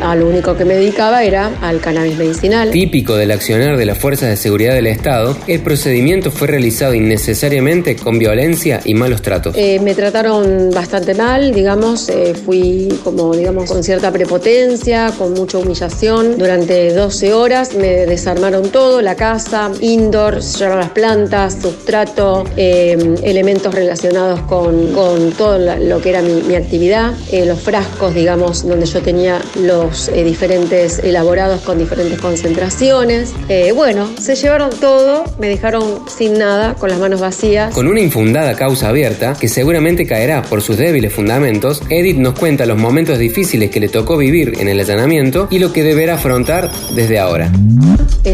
a 0.03 0.15
lo 0.17 0.29
único 0.29 0.57
que 0.57 0.65
me 0.65 0.75
dedicaba 0.75 1.25
era 1.25 1.51
al 1.61 1.81
cannabis 1.81 2.17
medicinal. 2.17 2.71
Típico 2.71 3.17
del 3.17 3.31
accionar 3.31 3.77
de 3.77 3.87
las 3.87 3.99
fuerzas 3.99 4.29
de 4.29 4.37
seguridad 4.37 4.75
del 4.75 4.87
Estado, 4.87 5.37
el 5.47 5.61
procedimiento 5.61 6.31
fue 6.31 6.49
realizado 6.49 6.95
innecesariamente 6.95 7.97
con 7.97 8.19
violencia 8.19 8.81
y 8.85 8.95
malos 8.95 9.23
tratos. 9.23 9.55
Eh, 9.57 9.81
me 9.81 9.95
trataron 9.95 10.71
bastante 10.71 11.15
mal, 11.15 11.53
digamos, 11.53 12.09
eh, 12.09 12.35
fui 12.35 12.89
como, 13.03 13.35
digamos, 13.35 13.71
con 13.71 13.83
cierta 13.83 14.13
prepotencia, 14.27 15.13
con 15.17 15.35
mucha 15.35 15.59
humillación. 15.59 16.37
Durante 16.37 16.93
12 16.93 17.33
horas 17.33 17.75
me 17.77 18.07
desarmaron 18.07 18.71
todo, 18.71 19.01
la 19.01 19.15
casa, 19.15 19.71
indoor, 19.81 20.41
llevar 20.41 20.79
las 20.79 20.91
plantas, 20.91 21.59
sustrato, 21.63 22.43
em, 22.57 23.15
elementos 23.23 23.73
relacionados 23.73 24.41
con, 24.41 24.93
con 24.93 25.31
todo 25.31 25.59
lo 25.59 26.01
que 26.01 26.11
era 26.11 26.23
mi, 26.23 26.57
actividad, 26.57 27.15
eh, 27.31 27.47
los 27.47 27.61
frascos, 27.61 28.15
digamos, 28.15 28.67
donde 28.67 28.87
yo 28.87 29.01
tenía 29.01 29.41
los 29.61 30.09
eh, 30.09 30.25
diferentes 30.25 30.99
elaborados 30.99 31.61
con 31.61 31.79
diferentes 31.79 32.19
concentraciones. 32.19 33.33
Eh, 33.49 33.71
bueno, 33.73 34.09
se 34.21 34.35
llevaron 34.35 34.71
todo, 34.71 35.23
me 35.39 35.49
dejaron 35.49 36.01
sin 36.09 36.37
nada, 36.37 36.75
con 36.75 36.91
las 36.91 36.99
manos 36.99 37.21
vacías. 37.21 37.73
Con 37.73 37.87
una 37.87 38.01
infundada 38.01 38.57
causa 38.57 38.89
abierta, 38.89 39.37
que 39.39 39.47
seguramente 39.47 40.05
caerá 40.05 40.43
por 40.43 40.63
sus 40.63 40.77
débiles 40.79 41.13
fundamentos, 41.13 41.81
Edith 41.91 42.17
nos 42.17 42.37
cuenta 42.37 42.67
los 42.67 42.79
momentos 42.79 43.21
difíciles 43.21 43.71
que 43.71 43.79
le 43.79 43.89
tocó 43.89 44.16
vivir 44.17 44.55
en 44.59 44.69
el 44.69 44.81
allanamiento 44.81 45.49
y 45.51 45.59
lo 45.59 45.73
que 45.73 45.83
deberá 45.83 46.15
afrontar 46.15 46.71
desde 46.95 47.19
ahora. 47.19 47.51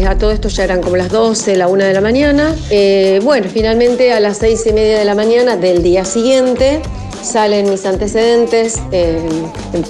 a 0.07 0.17
todo 0.17 0.31
esto 0.31 0.49
ya 0.49 0.63
eran 0.63 0.81
como 0.81 0.97
las 0.97 1.09
12, 1.09 1.55
la 1.55 1.67
1 1.67 1.83
de 1.83 1.93
la 1.93 2.01
mañana. 2.01 2.55
bueno, 3.23 3.47
finalmente 3.51 4.13
a 4.13 4.19
las 4.19 4.37
6 4.37 4.67
y 4.67 4.73
media 4.73 4.99
de 4.99 5.05
la 5.05 5.15
mañana 5.15 5.55
del 5.55 5.83
día 5.83 6.05
siguiente 6.05 6.81
salen 7.23 7.69
mis 7.69 7.85
antecedentes 7.85 8.81
eh, 8.91 9.19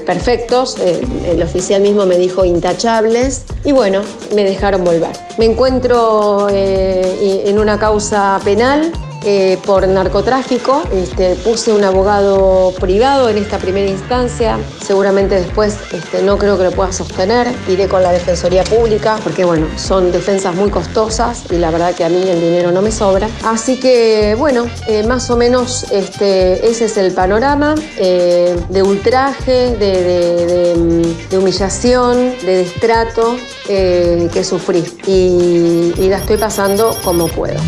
perfectos, 0.06 0.78
eh, 0.80 1.02
el 1.26 1.42
oficial 1.42 1.82
mismo 1.82 2.06
me 2.06 2.18
dijo 2.18 2.46
intachables 2.46 3.44
y 3.66 3.72
bueno, 3.72 4.02
me 4.36 4.44
dejaron 4.44 4.84
volver. 4.84 5.12
Me 5.38 5.46
encuentro 5.46 6.48
eh, 6.52 7.44
en 7.46 7.60
una 7.60 7.80
causa 7.80 8.40
penal 8.44 8.92
eh, 9.26 9.58
por 9.66 9.88
narcotráfico. 9.88 10.84
Este, 10.92 11.36
puse 11.36 11.72
un 11.74 11.84
abogado 11.84 12.74
privado 12.80 13.30
en 13.30 13.38
esta 13.38 13.58
primera 13.58 13.90
instancia. 13.90 14.60
Seguramente 14.82 15.36
después 15.36 15.78
este, 15.92 16.22
no 16.22 16.38
creo 16.38 16.58
que 16.58 16.66
lo 16.66 16.72
pueda 16.72 16.92
sostener. 16.92 17.48
Iré 17.68 17.88
con 17.88 18.04
la 18.04 18.12
Defensoría 18.12 18.64
Pública 18.64 19.18
porque 19.24 19.46
bueno, 19.46 19.68
son 19.78 20.12
defensas 20.12 20.56
muy 20.56 20.70
costosas 20.70 21.44
y 21.52 21.58
la 21.58 21.72
verdad 21.72 21.96
que 21.96 22.04
a 22.04 22.10
mí 22.10 22.22
el 22.28 22.40
dinero 22.42 22.72
no 22.72 22.82
me 22.82 22.92
sobra. 22.92 23.28
Así 23.46 23.80
que 23.80 24.36
bueno, 24.38 24.66
eh, 24.88 25.04
más 25.04 25.30
o 25.30 25.38
menos 25.38 25.86
este, 25.92 26.68
ese 26.68 26.86
es 26.86 26.98
el 26.98 27.14
panorama 27.14 27.76
eh, 27.98 28.56
de 28.70 28.84
ultraje, 28.84 29.76
de, 29.78 31.38
humillación, 31.38 32.34
de 32.46 32.58
destrato 32.58 33.36
que 33.66 34.44
sufrí 34.44 34.84
y, 35.08 35.94
y 35.98 36.10
la 36.10 36.18
estoy 36.18 36.38
pasando 36.38 36.96
como 37.04 37.28
puedo. 37.28 37.60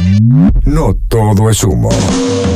No 0.66 0.94
es 1.50 1.64
humo. 1.64 1.90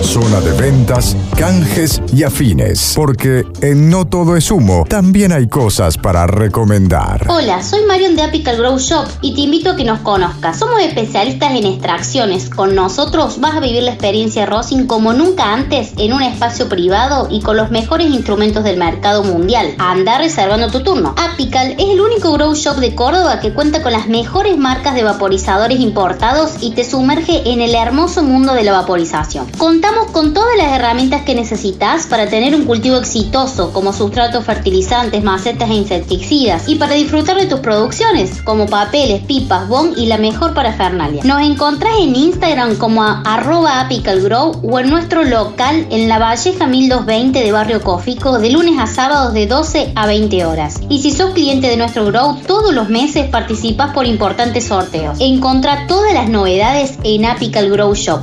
Zona 0.02 0.40
de 0.40 0.52
ventas, 0.54 1.16
canjes 1.38 2.02
y 2.14 2.24
afines. 2.24 2.94
Porque 2.96 3.46
en 3.62 3.90
No 3.90 4.08
Todo 4.08 4.36
es 4.36 4.50
Humo 4.50 4.86
también 4.90 5.32
hay 5.32 5.48
cosas 5.48 5.98
para 5.98 6.26
recomendar. 6.26 7.28
Hola, 7.30 7.62
soy 7.62 7.84
Marion 7.84 8.16
de 8.16 8.24
Apical 8.24 8.58
Grow 8.58 8.80
Shop 8.80 9.06
y 9.22 9.36
te 9.36 9.42
invito 9.42 9.72
a 9.72 9.76
que 9.76 9.84
nos 9.84 10.00
conozcas. 10.00 10.58
Somos 10.58 10.82
especialistas 10.82 11.52
en 11.52 11.66
extracciones. 11.66 12.50
Con 12.50 12.74
nosotros 12.76 13.40
vas 13.40 13.56
a 13.56 13.60
vivir 13.60 13.84
la 13.84 13.92
experiencia 13.92 14.46
rosin 14.46 14.88
como 14.88 15.14
nunca 15.14 15.54
antes 15.54 15.92
en 15.98 16.14
un 16.14 16.24
espacio 16.24 16.70
privado 16.70 17.28
y 17.30 17.42
con 17.42 17.58
los 17.58 17.70
mejores 17.70 18.08
instrumentos 18.08 18.64
del 18.64 18.78
mercado 18.78 19.24
mundial. 19.24 19.76
Anda 19.78 20.18
reservando 20.18 20.72
tu 20.72 20.82
turno. 20.82 21.14
Apical 21.18 21.76
es 21.78 21.90
el 21.90 22.02
único 22.02 22.32
grow 22.32 22.56
shop 22.56 22.78
de 22.78 22.96
Córdoba 22.96 23.40
que 23.40 23.54
cuenta 23.54 23.84
con 23.84 23.92
las 23.92 24.08
mejores 24.08 24.58
marcas 24.58 24.96
de 24.96 25.04
vaporizadores 25.04 25.80
importados 25.80 26.54
y 26.62 26.72
te 26.72 26.84
sumerge 26.84 27.52
en 27.52 27.62
el 27.62 27.76
hermoso 27.76 28.24
mundo 28.24 28.54
de 28.54 28.64
la 28.64 28.79
vaporización. 28.82 29.48
Contamos 29.58 30.12
con 30.12 30.34
todas 30.34 30.58
las 30.58 30.72
herramientas 30.74 31.24
que 31.24 31.36
necesitas 31.36 32.08
para 32.08 32.28
tener 32.28 32.56
un 32.56 32.66
cultivo 32.66 32.98
exitoso, 32.98 33.72
como 33.74 33.94
sustratos 33.94 34.46
fertilizantes, 34.46 35.24
macetas 35.24 35.70
e 35.70 35.74
insecticidas, 35.74 36.68
y 36.68 36.76
para 36.76 36.94
disfrutar 36.94 37.38
de 37.38 37.46
tus 37.46 37.60
producciones, 37.60 38.42
como 38.44 38.68
papeles, 38.68 39.24
pipas, 39.24 39.68
bon 39.68 39.94
y 39.96 40.06
la 40.06 40.18
mejor 40.18 40.54
parafernalia. 40.54 41.24
Nos 41.24 41.42
encontrás 41.42 41.94
en 42.00 42.16
Instagram 42.16 42.76
como 42.76 43.04
arroba 43.04 43.82
apicalgrow 43.82 44.62
o 44.64 44.80
en 44.80 44.90
nuestro 44.90 45.24
local 45.24 45.88
en 45.90 46.08
la 46.10 46.20
Valleja 46.20 46.68
1220 46.68 47.40
de 47.40 47.52
Barrio 47.52 47.82
Cofico 47.82 48.40
de 48.40 48.50
lunes 48.50 48.80
a 48.80 48.88
sábados 48.88 49.34
de 49.34 49.48
12 49.48 49.94
a 49.96 50.08
20 50.08 50.46
horas. 50.46 50.80
Y 50.90 51.02
si 51.02 51.12
sos 51.12 51.32
cliente 51.32 51.68
de 51.68 51.78
nuestro 51.78 52.06
grow, 52.06 52.38
todos 52.48 52.74
los 52.74 52.90
meses 52.90 53.30
participas 53.30 53.94
por 53.94 54.06
importantes 54.06 54.66
sorteos. 54.66 55.18
Encontra 55.20 55.88
todas 55.88 56.14
las 56.14 56.30
novedades 56.30 56.98
en 57.04 57.26
Apical 57.26 57.70
Grow 57.70 57.94
Shop. 57.94 58.22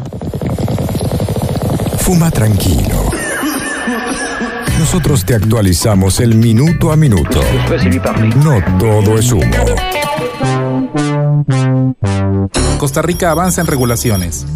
Fuma 2.06 2.30
tranquilo. 2.30 3.10
Nosotros 4.78 5.24
te 5.24 5.34
actualizamos 5.34 6.20
el 6.20 6.36
minuto 6.36 6.92
a 6.92 6.96
minuto. 6.96 7.40
No 8.36 8.62
todo 8.78 9.18
es 9.18 9.32
humo. 9.32 9.95
Costa 12.78 13.02
Rica 13.02 13.30
avanza 13.30 13.60
en 13.60 13.66
regulaciones. 13.66 14.46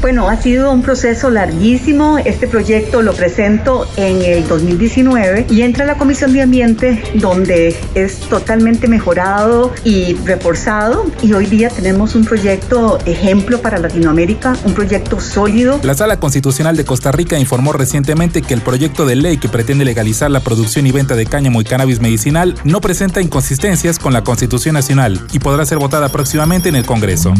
Bueno, 0.00 0.28
ha 0.28 0.36
sido 0.36 0.70
un 0.70 0.82
proceso 0.82 1.30
larguísimo. 1.30 2.18
Este 2.18 2.46
proyecto 2.46 3.02
lo 3.02 3.14
presento 3.14 3.86
en 3.96 4.22
el 4.22 4.46
2019 4.46 5.46
y 5.48 5.62
entra 5.62 5.84
a 5.84 5.86
la 5.86 5.96
Comisión 5.96 6.32
de 6.32 6.42
Ambiente 6.42 7.02
donde 7.14 7.74
es 7.94 8.20
totalmente 8.20 8.86
mejorado 8.86 9.72
y 9.82 10.14
reforzado 10.24 11.06
y 11.22 11.32
hoy 11.32 11.46
día 11.46 11.70
tenemos 11.70 12.14
un 12.14 12.24
proyecto 12.24 12.98
ejemplo 13.06 13.62
para 13.62 13.78
Latinoamérica, 13.78 14.56
un 14.64 14.74
proyecto 14.74 15.20
sólido. 15.20 15.80
La 15.82 15.94
Sala 15.94 16.20
Constitucional 16.20 16.76
de 16.76 16.84
Costa 16.84 17.10
Rica 17.10 17.38
informó 17.38 17.72
recientemente 17.72 18.42
que 18.42 18.54
el 18.54 18.60
proyecto 18.60 19.06
de 19.06 19.16
ley 19.16 19.38
que 19.38 19.48
pretende 19.48 19.84
legalizar 19.84 20.30
la 20.30 20.40
producción 20.40 20.86
y 20.86 20.92
venta 20.92 21.16
de 21.16 21.26
cáñamo 21.26 21.60
y 21.60 21.64
cannabis 21.64 22.00
medicinal 22.00 22.54
no 22.64 22.80
presenta 22.80 23.20
inconsistencias 23.20 23.98
con 23.98 24.12
la 24.12 24.22
Constitución 24.22 24.74
Nacional 24.74 25.20
y 25.32 25.38
podrá 25.38 25.64
ser 25.64 25.78
votada 25.84 26.08
próximamente 26.08 26.70
en 26.70 26.76
el 26.76 26.86
Congreso. 26.86 27.34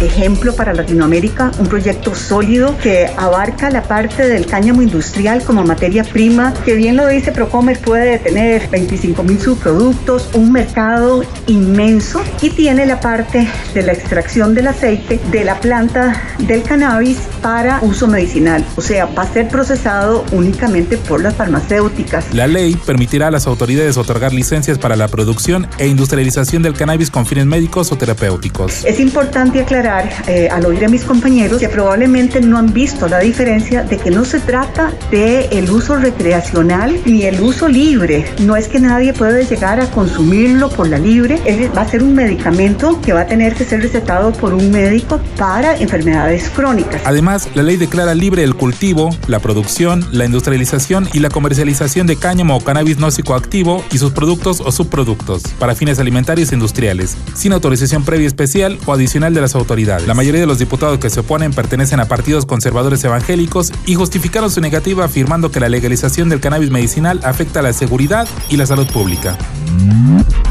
Ejemplo 0.00 0.56
para 0.56 0.74
Latinoamérica, 0.74 1.52
un 1.60 1.68
proyecto 1.68 2.12
sólido 2.12 2.76
que 2.78 3.06
abarca 3.16 3.70
la 3.70 3.84
parte 3.84 4.26
del 4.26 4.46
cáñamo 4.46 4.82
industrial 4.82 5.44
como 5.44 5.62
materia 5.62 6.02
prima, 6.02 6.52
que 6.64 6.74
bien 6.74 6.96
lo 6.96 7.06
dice 7.06 7.30
Procomer, 7.30 7.78
puede 7.78 8.18
tener 8.18 8.68
25 8.68 9.22
mil 9.22 9.40
subproductos, 9.40 10.28
un 10.34 10.50
mercado 10.50 11.22
inmenso 11.46 12.20
y 12.42 12.50
tiene 12.50 12.84
la 12.84 12.98
parte 12.98 13.48
de 13.74 13.82
la 13.82 13.92
extracción 13.92 14.56
del 14.56 14.66
aceite 14.66 15.20
de 15.30 15.44
la 15.44 15.60
planta 15.60 16.20
del 16.40 16.64
cannabis 16.64 17.18
para 17.40 17.78
uso 17.82 18.08
medicinal, 18.08 18.64
o 18.74 18.80
sea, 18.80 19.06
va 19.06 19.22
a 19.22 19.32
ser 19.32 19.46
procesado 19.46 20.24
únicamente 20.32 20.96
por 20.96 21.22
las 21.22 21.36
farmacéuticas. 21.36 22.34
La 22.34 22.48
ley 22.48 22.74
permitirá 22.74 23.28
a 23.28 23.30
las 23.30 23.46
autoridades 23.46 23.96
otorgar 23.98 24.32
licencias 24.32 24.78
para 24.78 24.96
la 24.96 25.06
producción 25.06 25.68
e 25.78 25.86
industrialización 25.86 26.64
del 26.64 26.74
cannabis 26.74 27.12
con 27.12 27.24
fines 27.24 27.46
médicos 27.46 27.83
o 27.92 27.96
terapéuticos. 27.96 28.84
Es 28.84 29.00
importante 29.00 29.60
aclarar 29.60 30.10
eh, 30.26 30.48
al 30.50 30.66
oír 30.66 30.84
a 30.84 30.88
mis 30.88 31.04
compañeros 31.04 31.58
que 31.58 31.68
probablemente 31.68 32.40
no 32.40 32.58
han 32.58 32.72
visto 32.72 33.08
la 33.08 33.20
diferencia 33.20 33.82
de 33.82 33.98
que 33.98 34.10
no 34.10 34.24
se 34.24 34.40
trata 34.40 34.92
de 35.10 35.46
el 35.46 35.70
uso 35.70 35.96
recreacional 35.96 37.00
ni 37.04 37.22
el 37.22 37.40
uso 37.40 37.68
libre. 37.68 38.24
No 38.40 38.56
es 38.56 38.68
que 38.68 38.80
nadie 38.80 39.12
puede 39.12 39.44
llegar 39.44 39.80
a 39.80 39.90
consumirlo 39.90 40.68
por 40.70 40.88
la 40.88 40.98
libre. 40.98 41.40
va 41.76 41.82
a 41.82 41.88
ser 41.88 42.02
un 42.02 42.14
medicamento 42.14 43.00
que 43.00 43.12
va 43.12 43.22
a 43.22 43.26
tener 43.26 43.54
que 43.54 43.64
ser 43.64 43.82
recetado 43.82 44.32
por 44.32 44.54
un 44.54 44.70
médico 44.70 45.20
para 45.36 45.76
enfermedades 45.76 46.48
crónicas. 46.50 47.02
Además, 47.04 47.48
la 47.54 47.62
ley 47.62 47.76
declara 47.76 48.14
libre 48.14 48.42
el 48.42 48.54
cultivo, 48.54 49.10
la 49.26 49.40
producción, 49.40 50.06
la 50.12 50.24
industrialización 50.24 51.08
y 51.12 51.18
la 51.18 51.28
comercialización 51.28 52.06
de 52.06 52.16
cáñamo 52.16 52.56
o 52.56 52.60
cannabis 52.60 52.98
no 52.98 53.10
psicoactivo 53.10 53.84
y 53.92 53.98
sus 53.98 54.12
productos 54.12 54.60
o 54.60 54.72
subproductos 54.72 55.42
para 55.58 55.74
fines 55.74 55.98
alimentarios 55.98 56.52
e 56.52 56.54
industriales, 56.54 57.16
sin 57.34 57.52
autorización 57.52 57.73
previa 58.04 58.26
especial 58.26 58.78
o 58.86 58.92
adicional 58.92 59.34
de 59.34 59.40
las 59.40 59.54
autoridades. 59.54 60.06
La 60.06 60.14
mayoría 60.14 60.40
de 60.40 60.46
los 60.46 60.58
diputados 60.58 60.98
que 60.98 61.10
se 61.10 61.20
oponen 61.20 61.52
pertenecen 61.52 62.00
a 62.00 62.06
partidos 62.06 62.46
conservadores 62.46 63.02
evangélicos 63.04 63.72
y 63.86 63.94
justificaron 63.94 64.50
su 64.50 64.60
negativa 64.60 65.04
afirmando 65.04 65.50
que 65.50 65.60
la 65.60 65.68
legalización 65.68 66.28
del 66.28 66.40
cannabis 66.40 66.70
medicinal 66.70 67.20
afecta 67.22 67.60
a 67.60 67.62
la 67.62 67.72
seguridad 67.72 68.28
y 68.48 68.56
la 68.56 68.66
salud 68.66 68.86
pública. 68.86 69.36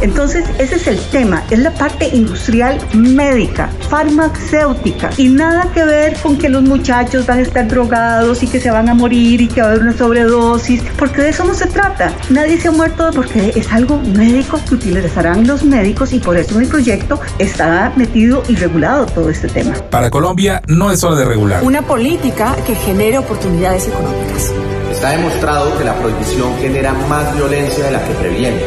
Entonces, 0.01 0.43
ese 0.59 0.75
es 0.75 0.87
el 0.87 0.99
tema, 1.11 1.43
es 1.49 1.59
la 1.59 1.71
parte 1.71 2.09
industrial 2.13 2.77
médica, 2.93 3.69
farmacéutica 3.89 5.09
y 5.17 5.29
nada 5.29 5.71
que 5.73 5.83
ver 5.85 6.17
con 6.21 6.37
que 6.37 6.49
los 6.49 6.61
muchachos 6.63 7.25
van 7.25 7.39
a 7.39 7.41
estar 7.41 7.67
drogados 7.67 8.43
y 8.43 8.47
que 8.47 8.59
se 8.59 8.69
van 8.69 8.89
a 8.89 8.93
morir 8.93 9.39
y 9.39 9.47
que 9.47 9.61
va 9.61 9.67
a 9.67 9.69
haber 9.71 9.83
una 9.83 9.97
sobredosis, 9.97 10.81
porque 10.97 11.21
de 11.21 11.29
eso 11.29 11.45
no 11.45 11.53
se 11.53 11.67
trata. 11.67 12.13
Nadie 12.29 12.59
se 12.59 12.67
ha 12.67 12.71
muerto 12.71 13.11
porque 13.15 13.53
es 13.55 13.71
algo 13.71 13.97
médico 13.99 14.59
que 14.67 14.75
utilizarán 14.75 15.47
los 15.47 15.63
médicos 15.63 16.11
y 16.11 16.19
por 16.19 16.35
eso 16.35 16.55
en 16.55 16.63
el 16.63 16.69
proyecto 17.17 17.43
está 17.43 17.91
metido 17.95 18.43
y 18.47 18.55
regulado 18.55 19.05
todo 19.05 19.29
este 19.29 19.47
tema. 19.47 19.73
Para 19.89 20.09
Colombia 20.09 20.61
no 20.67 20.91
es 20.91 21.03
hora 21.03 21.15
de 21.15 21.25
regular. 21.25 21.63
Una 21.63 21.81
política 21.81 22.55
que 22.65 22.75
genere 22.75 23.17
oportunidades 23.17 23.87
económicas. 23.87 24.51
Está 24.91 25.09
demostrado 25.11 25.77
que 25.77 25.83
la 25.83 25.95
prohibición 25.95 26.55
genera 26.59 26.93
más 27.09 27.35
violencia 27.35 27.85
de 27.85 27.91
la 27.91 28.03
que 28.03 28.13
previene 28.13 28.61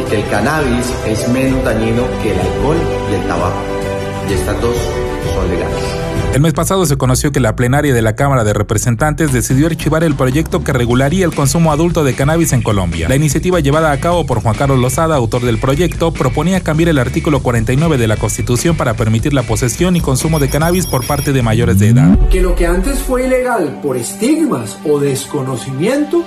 y 0.00 0.10
que 0.10 0.16
el 0.16 0.28
cannabis 0.28 0.92
es 1.06 1.28
menos 1.28 1.64
dañino 1.64 2.04
que 2.22 2.32
el 2.32 2.40
alcohol 2.40 2.76
y 3.10 3.14
el 3.14 3.22
tabaco. 3.26 3.77
Y 4.28 4.32
estas 4.32 4.60
dos 4.60 4.76
son 5.34 5.48
legales. 5.50 5.98
El 6.34 6.42
mes 6.42 6.52
pasado 6.52 6.84
se 6.84 6.96
conoció 6.96 7.32
que 7.32 7.40
la 7.40 7.56
plenaria 7.56 7.94
de 7.94 8.02
la 8.02 8.14
Cámara 8.14 8.44
de 8.44 8.52
Representantes 8.52 9.32
decidió 9.32 9.66
archivar 9.66 10.04
el 10.04 10.14
proyecto 10.14 10.62
que 10.62 10.74
regularía 10.74 11.24
el 11.24 11.34
consumo 11.34 11.72
adulto 11.72 12.04
de 12.04 12.14
cannabis 12.14 12.52
en 12.52 12.62
Colombia. 12.62 13.08
La 13.08 13.16
iniciativa 13.16 13.60
llevada 13.60 13.90
a 13.90 13.98
cabo 13.98 14.26
por 14.26 14.42
Juan 14.42 14.54
Carlos 14.54 14.78
Lozada, 14.78 15.16
autor 15.16 15.42
del 15.42 15.58
proyecto, 15.58 16.12
proponía 16.12 16.60
cambiar 16.60 16.90
el 16.90 16.98
artículo 16.98 17.42
49 17.42 17.96
de 17.96 18.06
la 18.06 18.18
Constitución 18.18 18.76
para 18.76 18.94
permitir 18.94 19.32
la 19.32 19.42
posesión 19.42 19.96
y 19.96 20.00
consumo 20.02 20.38
de 20.38 20.50
cannabis 20.50 20.86
por 20.86 21.06
parte 21.06 21.32
de 21.32 21.42
mayores 21.42 21.78
de 21.78 21.88
edad. 21.88 22.18
Que 22.28 22.42
lo 22.42 22.54
que 22.54 22.66
antes 22.66 22.98
fue 22.98 23.26
ilegal 23.26 23.80
por 23.82 23.96
estigmas 23.96 24.76
o 24.84 25.00
desconocimiento, 25.00 26.22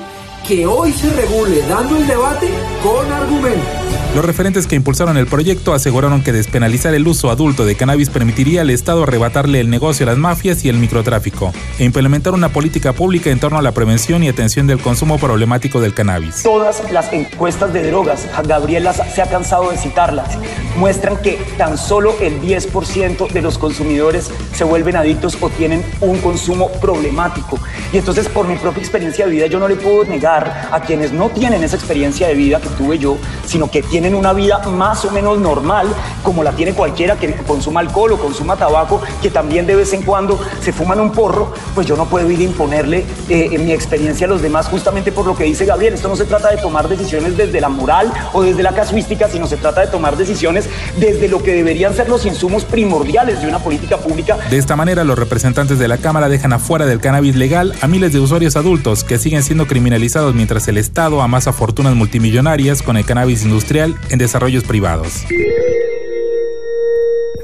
que 0.48 0.66
hoy 0.66 0.92
se 0.92 1.10
regule 1.14 1.62
dando 1.68 1.98
el 1.98 2.08
debate 2.08 2.50
con 2.84 3.12
argumentos. 3.12 3.92
Los 4.16 4.26
referentes 4.26 4.68
que 4.68 4.76
impulsaron 4.76 5.16
el 5.16 5.26
proyecto 5.26 5.74
aseguraron 5.74 6.22
que 6.22 6.34
despenalizar 6.34 6.94
el 6.94 7.08
uso 7.08 7.30
adulto 7.30 7.66
de 7.66 7.76
cannabis 7.76 8.10
permitiría 8.10 8.60
al 8.60 8.70
Estado 8.70 9.04
arrebatarle 9.04 9.62
el 9.62 9.70
negocio 9.70 10.06
a 10.06 10.10
las 10.10 10.18
mafias 10.18 10.66
y 10.66 10.70
el 10.70 10.78
microtráfico 10.78 11.54
e 11.80 11.86
implementar 11.86 12.34
una 12.34 12.50
política 12.50 12.92
pública 12.92 13.30
en 13.30 13.40
torno 13.40 13.58
a 13.58 13.62
la 13.62 13.72
prevención 13.72 14.22
y 14.22 14.28
atención 14.28 14.68
del 14.68 14.80
consumo 14.80 15.18
problemático 15.18 15.80
del 15.80 15.94
cannabis. 15.94 16.44
Todas 16.44 16.92
las 16.92 17.14
encuestas 17.14 17.72
de 17.72 17.88
drogas, 17.88 18.28
Gabriela 18.46 18.92
se 18.92 19.22
ha 19.22 19.30
cansado 19.30 19.72
de 19.72 19.78
citarlas, 19.78 20.38
muestran 20.76 21.16
que 21.22 21.40
tan 21.58 21.78
solo 21.78 22.14
el 22.20 22.42
10% 22.42 23.32
de 23.32 23.42
los 23.42 23.58
consumidores 23.58 24.30
se 24.54 24.66
vuelven 24.66 24.98
adictos 24.98 25.38
o 25.40 25.50
tienen 25.50 25.86
un 26.02 26.20
consumo 26.20 26.70
problemático. 26.82 27.58
Y 27.94 28.00
entonces 28.00 28.28
por 28.28 28.46
mi 28.46 28.58
propia 28.58 28.82
experiencia 28.82 29.26
de 29.26 29.32
vida 29.32 29.48
yo 29.48 29.58
no 29.58 29.70
le 29.70 29.78
puedo 29.78 30.04
negar 30.04 30.31
a 30.38 30.82
quienes 30.82 31.12
no 31.12 31.30
tienen 31.30 31.64
esa 31.64 31.76
experiencia 31.76 32.28
de 32.28 32.36
vida 32.36 32.60
que 32.60 32.70
tuve 32.70 32.98
yo, 32.98 33.18
sino 33.46 33.70
que 33.70 33.82
tienen 33.84 34.16
una 34.16 34.34
vida 34.34 34.60
más 34.70 35.04
o 35.06 35.12
menos 35.12 35.40
normal, 35.40 35.88
como 36.24 36.44
la 36.44 36.52
tiene 36.52 36.74
cualquiera 36.74 37.18
que 37.18 37.34
consuma 37.36 37.82
alcohol 37.82 38.14
o 38.14 38.18
consuma 38.18 38.56
tabaco, 38.56 39.02
que 39.22 39.30
también 39.30 39.66
de 39.66 39.76
vez 39.76 39.94
en 39.94 40.04
cuando 40.04 40.40
se 40.62 40.72
fuman 40.72 41.00
un 41.00 41.12
porro, 41.12 41.54
pues 41.76 41.88
yo 41.88 41.98
no 41.98 42.06
puedo 42.06 42.30
ir 42.32 42.40
a 42.40 42.44
imponerle 42.44 43.06
eh, 43.30 43.58
mi 43.60 43.72
experiencia 43.72 44.26
a 44.26 44.30
los 44.30 44.42
demás 44.42 44.68
justamente 44.68 45.12
por 45.12 45.26
lo 45.26 45.36
que 45.36 45.44
dice 45.44 45.66
Gabriel. 45.66 45.94
Esto 45.94 46.08
no 46.08 46.16
se 46.16 46.26
trata 46.26 46.50
de 46.50 46.58
tomar 46.58 46.88
decisiones 46.88 47.36
desde 47.36 47.60
la 47.60 47.70
moral 47.70 48.12
o 48.34 48.42
desde 48.42 48.64
la 48.64 48.74
casuística, 48.74 49.28
sino 49.28 49.48
se 49.48 49.58
trata 49.58 49.82
de 49.82 49.88
tomar 49.88 50.16
decisiones 50.16 50.70
desde 50.98 51.28
lo 51.28 51.44
que 51.44 51.54
deberían 51.54 51.94
ser 51.94 52.08
los 52.08 52.26
insumos 52.26 52.64
primordiales 52.64 53.42
de 53.42 53.48
una 53.48 53.60
política 53.60 53.98
pública. 53.98 54.38
De 54.50 54.58
esta 54.58 54.76
manera, 54.76 55.04
los 55.04 55.18
representantes 55.18 55.80
de 55.80 55.88
la 55.88 55.98
Cámara 55.98 56.30
dejan 56.30 56.54
afuera 56.54 56.86
del 56.86 57.00
cannabis 57.00 57.36
legal 57.36 57.74
a 57.82 57.88
miles 57.88 58.14
de 58.14 58.20
usuarios 58.20 58.56
adultos 58.56 59.04
que 59.04 59.18
siguen 59.18 59.44
siendo 59.44 59.68
criminalizados 59.68 60.21
mientras 60.30 60.68
el 60.68 60.78
Estado 60.78 61.22
amasa 61.22 61.52
fortunas 61.52 61.96
multimillonarias 61.96 62.82
con 62.82 62.98
el 62.98 63.06
cannabis 63.06 63.44
industrial 63.44 63.96
en 64.10 64.20
desarrollos 64.20 64.64
privados. 64.64 65.26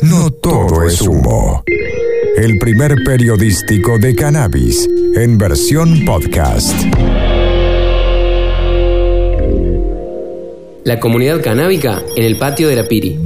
No 0.01 0.29
todo 0.29 0.83
es 0.83 1.01
humo. 1.01 1.63
El 2.37 2.59
primer 2.59 2.95
periodístico 3.03 3.97
de 3.97 4.15
cannabis 4.15 4.87
en 5.15 5.37
versión 5.37 6.05
podcast. 6.05 6.75
La 10.87 11.01
comunidad 11.01 11.41
canábica 11.41 12.01
en 12.15 12.23
el 12.23 12.37
patio 12.37 12.69
de 12.69 12.77
la 12.77 12.85
Piri 12.85 13.19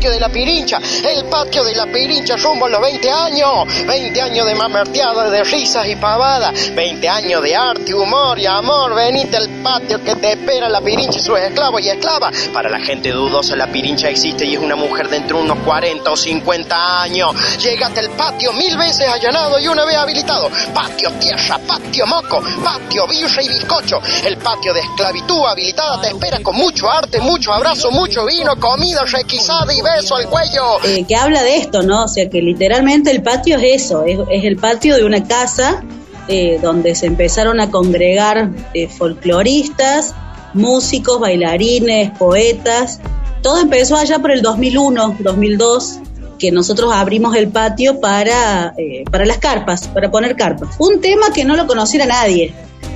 patio 0.00 0.10
de 0.10 0.20
la 0.20 0.28
Pirincha, 0.28 0.78
el 1.04 1.24
patio 1.26 1.64
de 1.64 1.74
la 1.74 1.86
Pirincha 1.86 2.36
rumbo 2.36 2.66
a 2.66 2.68
los 2.70 2.80
20 2.80 3.10
años, 3.10 3.86
20 3.86 4.20
años 4.22 4.46
de 4.46 4.54
mamerteada, 4.54 5.28
de 5.30 5.44
risas 5.44 5.86
y 5.88 5.96
pavadas, 5.96 6.74
20 6.74 7.08
años 7.08 7.42
de 7.42 7.54
arte, 7.54 7.92
humor 7.92 8.38
y 8.38 8.46
amor, 8.46 8.94
venite 8.94 9.36
al 9.36 9.48
patio 9.62 10.02
que 10.02 10.14
te 10.16 10.32
espera 10.32 10.68
la 10.68 10.80
Pirincha 10.80 11.18
y 11.18 11.22
sus 11.22 11.38
esclavos 11.38 11.82
y 11.82 11.88
esclavas. 11.88 12.48
Para 12.52 12.70
la 12.70 12.80
gente 12.80 13.10
dudosa 13.10 13.56
la 13.56 13.66
Pirincha 13.66 14.08
existe 14.08 14.46
y 14.46 14.54
es 14.54 14.60
una 14.60 14.76
mujer 14.76 15.08
de 15.08 15.18
entre 15.18 15.34
unos 15.34 15.58
40 15.58 16.10
o 16.10 16.16
50 16.16 17.02
años. 17.02 17.58
Llegate 17.62 18.00
al 18.00 18.10
patio 18.10 18.52
mil 18.52 18.76
veces 18.78 19.08
allanado 19.08 19.58
y 19.58 19.68
una 19.68 19.84
vez 19.84 19.96
habilitado. 19.96 20.48
Patio 20.72 21.10
tierra, 21.20 21.58
patio 21.66 22.06
moco, 22.06 22.42
patio 22.64 23.06
birra 23.06 23.42
y 23.42 23.48
bizcocho. 23.48 24.00
El 24.24 24.38
patio 24.38 24.72
de 24.72 24.80
esclavitud 24.80 25.44
habilitada 25.46 26.00
te 26.00 26.08
espera 26.08 26.39
con 26.42 26.56
mucho 26.56 26.88
arte, 26.90 27.20
mucho 27.20 27.52
abrazo, 27.52 27.90
mucho 27.90 28.26
vino, 28.26 28.56
comida 28.58 29.04
requisada 29.04 29.72
y 29.72 29.80
beso 29.80 30.16
al 30.16 30.28
cuello. 30.28 30.82
Eh, 30.84 31.04
que 31.06 31.16
habla 31.16 31.42
de 31.42 31.56
esto, 31.56 31.82
¿no? 31.82 32.04
O 32.04 32.08
sea, 32.08 32.28
que 32.28 32.40
literalmente 32.42 33.10
el 33.10 33.22
patio 33.22 33.56
es 33.58 33.84
eso, 33.84 34.04
es, 34.04 34.44
el 34.44 34.56
patio 34.56 34.96
de 34.96 35.04
una 35.04 35.24
casa 35.24 35.82
eh, 36.28 36.58
donde 36.62 36.94
se 36.94 37.06
empezaron 37.06 37.60
a 37.60 37.70
congregar 37.70 38.50
eh, 38.74 38.88
folcloristas, 38.88 40.14
músicos, 40.54 41.20
bailarines, 41.20 42.16
poetas. 42.18 43.00
Todo 43.42 43.60
empezó 43.60 43.96
allá 43.96 44.18
por 44.18 44.32
el 44.32 44.42
2001, 44.42 45.16
2002 45.20 45.98
que 46.38 46.50
nosotros 46.50 46.90
abrimos 46.94 47.36
el 47.36 47.48
patio 47.48 48.00
para, 48.00 48.74
para 49.10 49.26
las 49.26 49.36
carpas, 49.36 49.88
para 49.88 50.10
poner 50.10 50.36
carpas. 50.36 50.74
Un 50.78 50.98
tema 51.02 51.26
que 51.34 51.44
no 51.44 51.54
lo 51.54 51.66
conociera 51.66 52.06
nadie. 52.06 52.54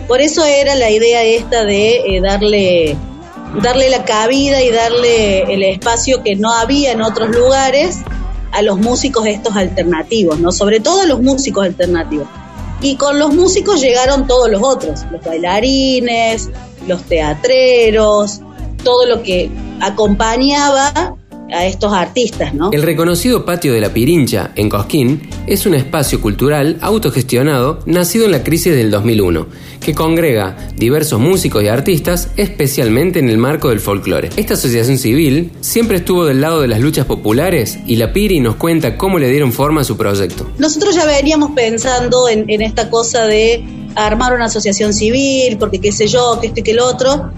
Por 0.09 0.23
eso 0.23 0.47
era 0.47 0.75
la 0.75 0.91
idea 0.91 1.23
esta 1.23 1.63
de 1.63 2.23
darle 2.23 2.97
darle 3.63 3.91
la 3.91 4.05
cabida 4.05 4.63
y 4.63 4.71
darle 4.71 5.43
el 5.53 5.63
espacio 5.63 6.23
que 6.23 6.37
no 6.37 6.53
había 6.53 6.93
en 6.93 7.03
otros 7.03 7.31
lugares 7.31 7.99
a 8.53 8.63
los 8.63 8.79
músicos 8.79 9.27
estos 9.27 9.57
alternativos, 9.57 10.39
¿no? 10.39 10.53
Sobre 10.53 10.81
todo 10.81 11.03
a 11.03 11.07
los 11.07 11.21
músicos 11.21 11.65
alternativos. 11.65 12.29
Y 12.81 12.97
con 12.97 13.19
los 13.19 13.35
músicos 13.35 13.81
llegaron 13.81 14.27
todos 14.27 14.51
los 14.51 14.63
otros, 14.63 15.05
los 15.11 15.25
bailarines, 15.25 16.51
los 16.87 17.03
teatreros, 17.05 18.41
todo 18.83 19.07
lo 19.07 19.23
que 19.23 19.51
acompañaba 19.81 21.17
a 21.53 21.67
estos 21.67 21.93
artistas, 21.93 22.55
¿no? 22.55 22.71
El 22.73 22.83
reconocido 22.83 23.45
Patio 23.45 23.73
de 23.73 23.81
la 23.81 23.93
Pirincha, 23.93 24.53
en 24.57 24.69
Cosquín, 24.69 25.29
es 25.47 25.67
un 25.67 25.75
espacio 25.75 26.21
cultural 26.21 26.79
autogestionado 26.81 27.81
nacido 27.87 28.25
en 28.25 28.33
la 28.33 28.43
crisis 28.43 28.75
del 28.75 28.91
2001, 28.91 29.47
que 29.81 29.95
congrega 29.95 30.57
diversos 30.77 31.21
músicos 31.21 31.63
y 31.63 31.69
artistas, 31.69 32.31
especialmente 32.37 33.19
en 33.19 33.29
el 33.29 33.39
marco 33.39 33.69
del 33.69 33.81
folclore. 33.81 34.31
Esta 34.37 34.55
asociación 34.55 34.99
civil 34.99 35.53
siempre 35.61 35.99
estuvo 35.99 36.25
del 36.25 36.41
lado 36.41 36.61
de 36.61 36.69
las 36.69 36.81
luchas 36.81 37.07
populares 37.07 37.79
y 37.87 37.97
la 37.97 38.13
Piri 38.13 38.41
nos 38.41 38.57
cuenta 38.57 38.97
cómo 38.97 39.19
le 39.19 39.29
dieron 39.29 39.53
forma 39.53 39.83
a 39.83 39.85
su 39.85 39.97
proyecto. 39.97 40.51
Nosotros 40.59 40.95
ya 40.95 41.05
veníamos 41.05 41.51
pensando 41.53 42.29
en, 42.29 42.49
en 42.49 42.63
esta 42.63 42.91
cosa 42.91 43.27
de 43.27 43.65
armar 43.95 44.35
una 44.35 44.47
asociación 44.47 44.93
civil, 44.93 45.57
porque 45.59 45.79
qué 45.79 45.93
sé 45.93 46.07
yo, 46.07 46.39
que 46.41 46.49
esto 46.49 46.61
y 46.61 46.63
que 46.63 46.73
el 46.73 46.81
otro, 46.81 47.31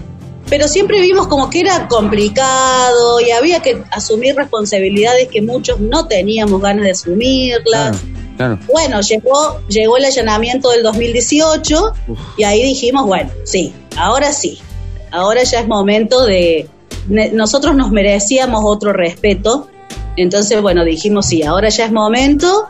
pero 0.49 0.67
siempre 0.67 1.01
vimos 1.01 1.27
como 1.27 1.49
que 1.49 1.61
era 1.61 1.87
complicado 1.87 3.19
y 3.19 3.31
había 3.31 3.61
que 3.61 3.83
asumir 3.91 4.35
responsabilidades 4.35 5.27
que 5.27 5.41
muchos 5.41 5.79
no 5.79 6.07
teníamos 6.07 6.61
ganas 6.61 6.85
de 6.85 6.91
asumirlas. 6.91 7.97
Bueno, 8.71 9.01
llegó, 9.01 9.61
llegó 9.67 9.97
el 9.97 10.05
allanamiento 10.05 10.69
del 10.69 10.83
2018 10.83 11.93
y 12.37 12.43
ahí 12.43 12.63
dijimos, 12.63 13.05
bueno, 13.05 13.31
sí, 13.43 13.73
ahora 13.95 14.31
sí, 14.31 14.59
ahora 15.11 15.43
ya 15.43 15.59
es 15.59 15.67
momento 15.67 16.25
de... 16.25 16.69
Nosotros 17.07 17.75
nos 17.75 17.89
merecíamos 17.91 18.63
otro 18.65 18.91
respeto, 18.91 19.69
entonces, 20.17 20.61
bueno, 20.61 20.83
dijimos, 20.83 21.27
sí, 21.27 21.43
ahora 21.43 21.69
ya 21.69 21.85
es 21.85 21.91
momento. 21.91 22.67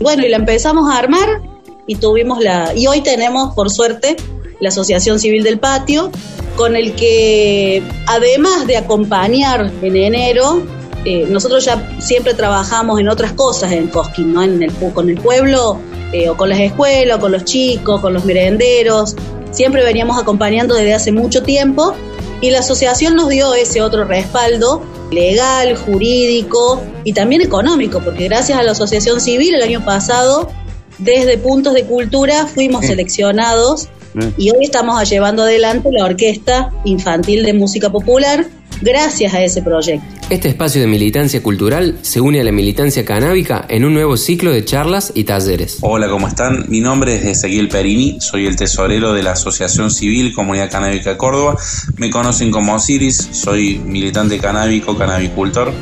Bueno, 0.00 0.26
y 0.26 0.28
la 0.28 0.36
empezamos 0.36 0.90
a 0.90 0.98
armar 0.98 1.40
y 1.86 1.94
tuvimos 1.94 2.42
la... 2.42 2.74
Y 2.74 2.88
hoy 2.88 3.00
tenemos, 3.00 3.54
por 3.54 3.70
suerte, 3.70 4.16
la 4.60 4.68
Asociación 4.68 5.18
Civil 5.18 5.42
del 5.42 5.58
Patio, 5.58 6.10
con 6.56 6.76
el 6.76 6.94
que 6.94 7.82
además 8.06 8.66
de 8.66 8.76
acompañar 8.76 9.72
en 9.82 9.96
enero, 9.96 10.62
eh, 11.04 11.26
nosotros 11.28 11.64
ya 11.64 11.96
siempre 11.98 12.34
trabajamos 12.34 13.00
en 13.00 13.08
otras 13.08 13.32
cosas 13.32 13.72
en 13.72 13.88
Cosquín, 13.88 14.34
¿no? 14.34 14.42
en 14.42 14.62
el, 14.62 14.72
con 14.92 15.08
el 15.08 15.18
pueblo 15.18 15.78
eh, 16.12 16.28
o 16.28 16.36
con 16.36 16.50
las 16.50 16.60
escuelas, 16.60 17.16
o 17.16 17.20
con 17.20 17.32
los 17.32 17.44
chicos, 17.44 18.00
con 18.00 18.12
los 18.12 18.24
merenderos. 18.24 19.16
Siempre 19.50 19.82
veníamos 19.82 20.20
acompañando 20.20 20.74
desde 20.74 20.94
hace 20.94 21.12
mucho 21.12 21.42
tiempo 21.42 21.94
y 22.42 22.50
la 22.50 22.60
asociación 22.60 23.16
nos 23.16 23.28
dio 23.28 23.54
ese 23.54 23.80
otro 23.82 24.04
respaldo 24.04 24.82
legal, 25.10 25.76
jurídico 25.76 26.82
y 27.04 27.14
también 27.14 27.42
económico, 27.42 28.00
porque 28.04 28.24
gracias 28.24 28.58
a 28.58 28.62
la 28.62 28.72
asociación 28.72 29.20
civil 29.20 29.54
el 29.54 29.62
año 29.62 29.84
pasado, 29.84 30.50
desde 30.98 31.38
puntos 31.38 31.74
de 31.74 31.84
cultura, 31.84 32.46
fuimos 32.46 32.86
seleccionados 32.86 33.88
y 34.36 34.50
hoy 34.50 34.64
estamos 34.64 35.08
llevando 35.08 35.42
adelante 35.42 35.88
la 35.92 36.04
Orquesta 36.04 36.70
Infantil 36.84 37.44
de 37.44 37.52
Música 37.52 37.90
Popular 37.90 38.46
gracias 38.80 39.34
a 39.34 39.42
ese 39.42 39.62
proyecto. 39.62 40.06
Este 40.30 40.48
espacio 40.48 40.80
de 40.80 40.86
militancia 40.86 41.42
cultural 41.42 41.98
se 42.02 42.20
une 42.20 42.40
a 42.40 42.44
la 42.44 42.52
militancia 42.52 43.04
canábica 43.04 43.66
en 43.68 43.84
un 43.84 43.94
nuevo 43.94 44.16
ciclo 44.16 44.52
de 44.52 44.64
charlas 44.64 45.12
y 45.14 45.24
talleres. 45.24 45.78
Hola, 45.80 46.08
¿cómo 46.08 46.28
están? 46.28 46.66
Mi 46.68 46.80
nombre 46.80 47.16
es 47.16 47.24
Ezequiel 47.24 47.68
Perini, 47.68 48.20
soy 48.20 48.46
el 48.46 48.56
tesorero 48.56 49.12
de 49.12 49.22
la 49.22 49.32
Asociación 49.32 49.90
Civil 49.90 50.32
Comunidad 50.32 50.70
Canábica 50.70 51.16
Córdoba. 51.18 51.56
Me 51.96 52.10
conocen 52.10 52.50
como 52.50 52.74
Osiris, 52.74 53.28
soy 53.32 53.78
militante 53.78 54.38
canábico, 54.38 54.96
canabicultor. 54.96 55.72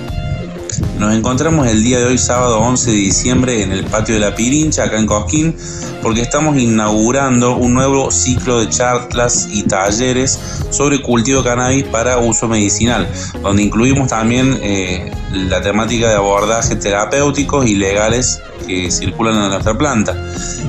Nos 0.99 1.15
encontramos 1.15 1.67
el 1.67 1.83
día 1.83 1.99
de 1.99 2.07
hoy, 2.07 2.19
sábado 2.19 2.59
11 2.61 2.91
de 2.91 2.97
diciembre, 2.97 3.63
en 3.63 3.73
el 3.73 3.85
patio 3.85 4.15
de 4.15 4.21
la 4.21 4.35
Pirincha, 4.35 4.85
acá 4.85 4.99
en 4.99 5.07
Cosquín, 5.07 5.57
porque 6.03 6.21
estamos 6.21 6.57
inaugurando 6.59 7.57
un 7.57 7.75
nuevo 7.75 8.11
ciclo 8.11 8.61
de 8.61 8.69
charlas 8.69 9.49
y 9.51 9.63
talleres 9.63 10.39
sobre 10.71 11.01
cultivo 11.01 11.43
de 11.43 11.49
cannabis 11.49 11.85
para 11.85 12.19
uso 12.19 12.49
medicinal, 12.49 13.09
donde 13.43 13.63
incluimos 13.63 14.09
también 14.09 14.59
eh, 14.63 15.11
la 15.33 15.61
temática 15.61 16.09
de 16.09 16.15
abordaje 16.17 16.77
terapéuticos 16.77 17.67
y 17.67 17.75
legales 17.75 18.41
que 18.67 18.91
circulan 18.91 19.37
en 19.37 19.51
nuestra 19.51 19.77
planta. 19.77 20.13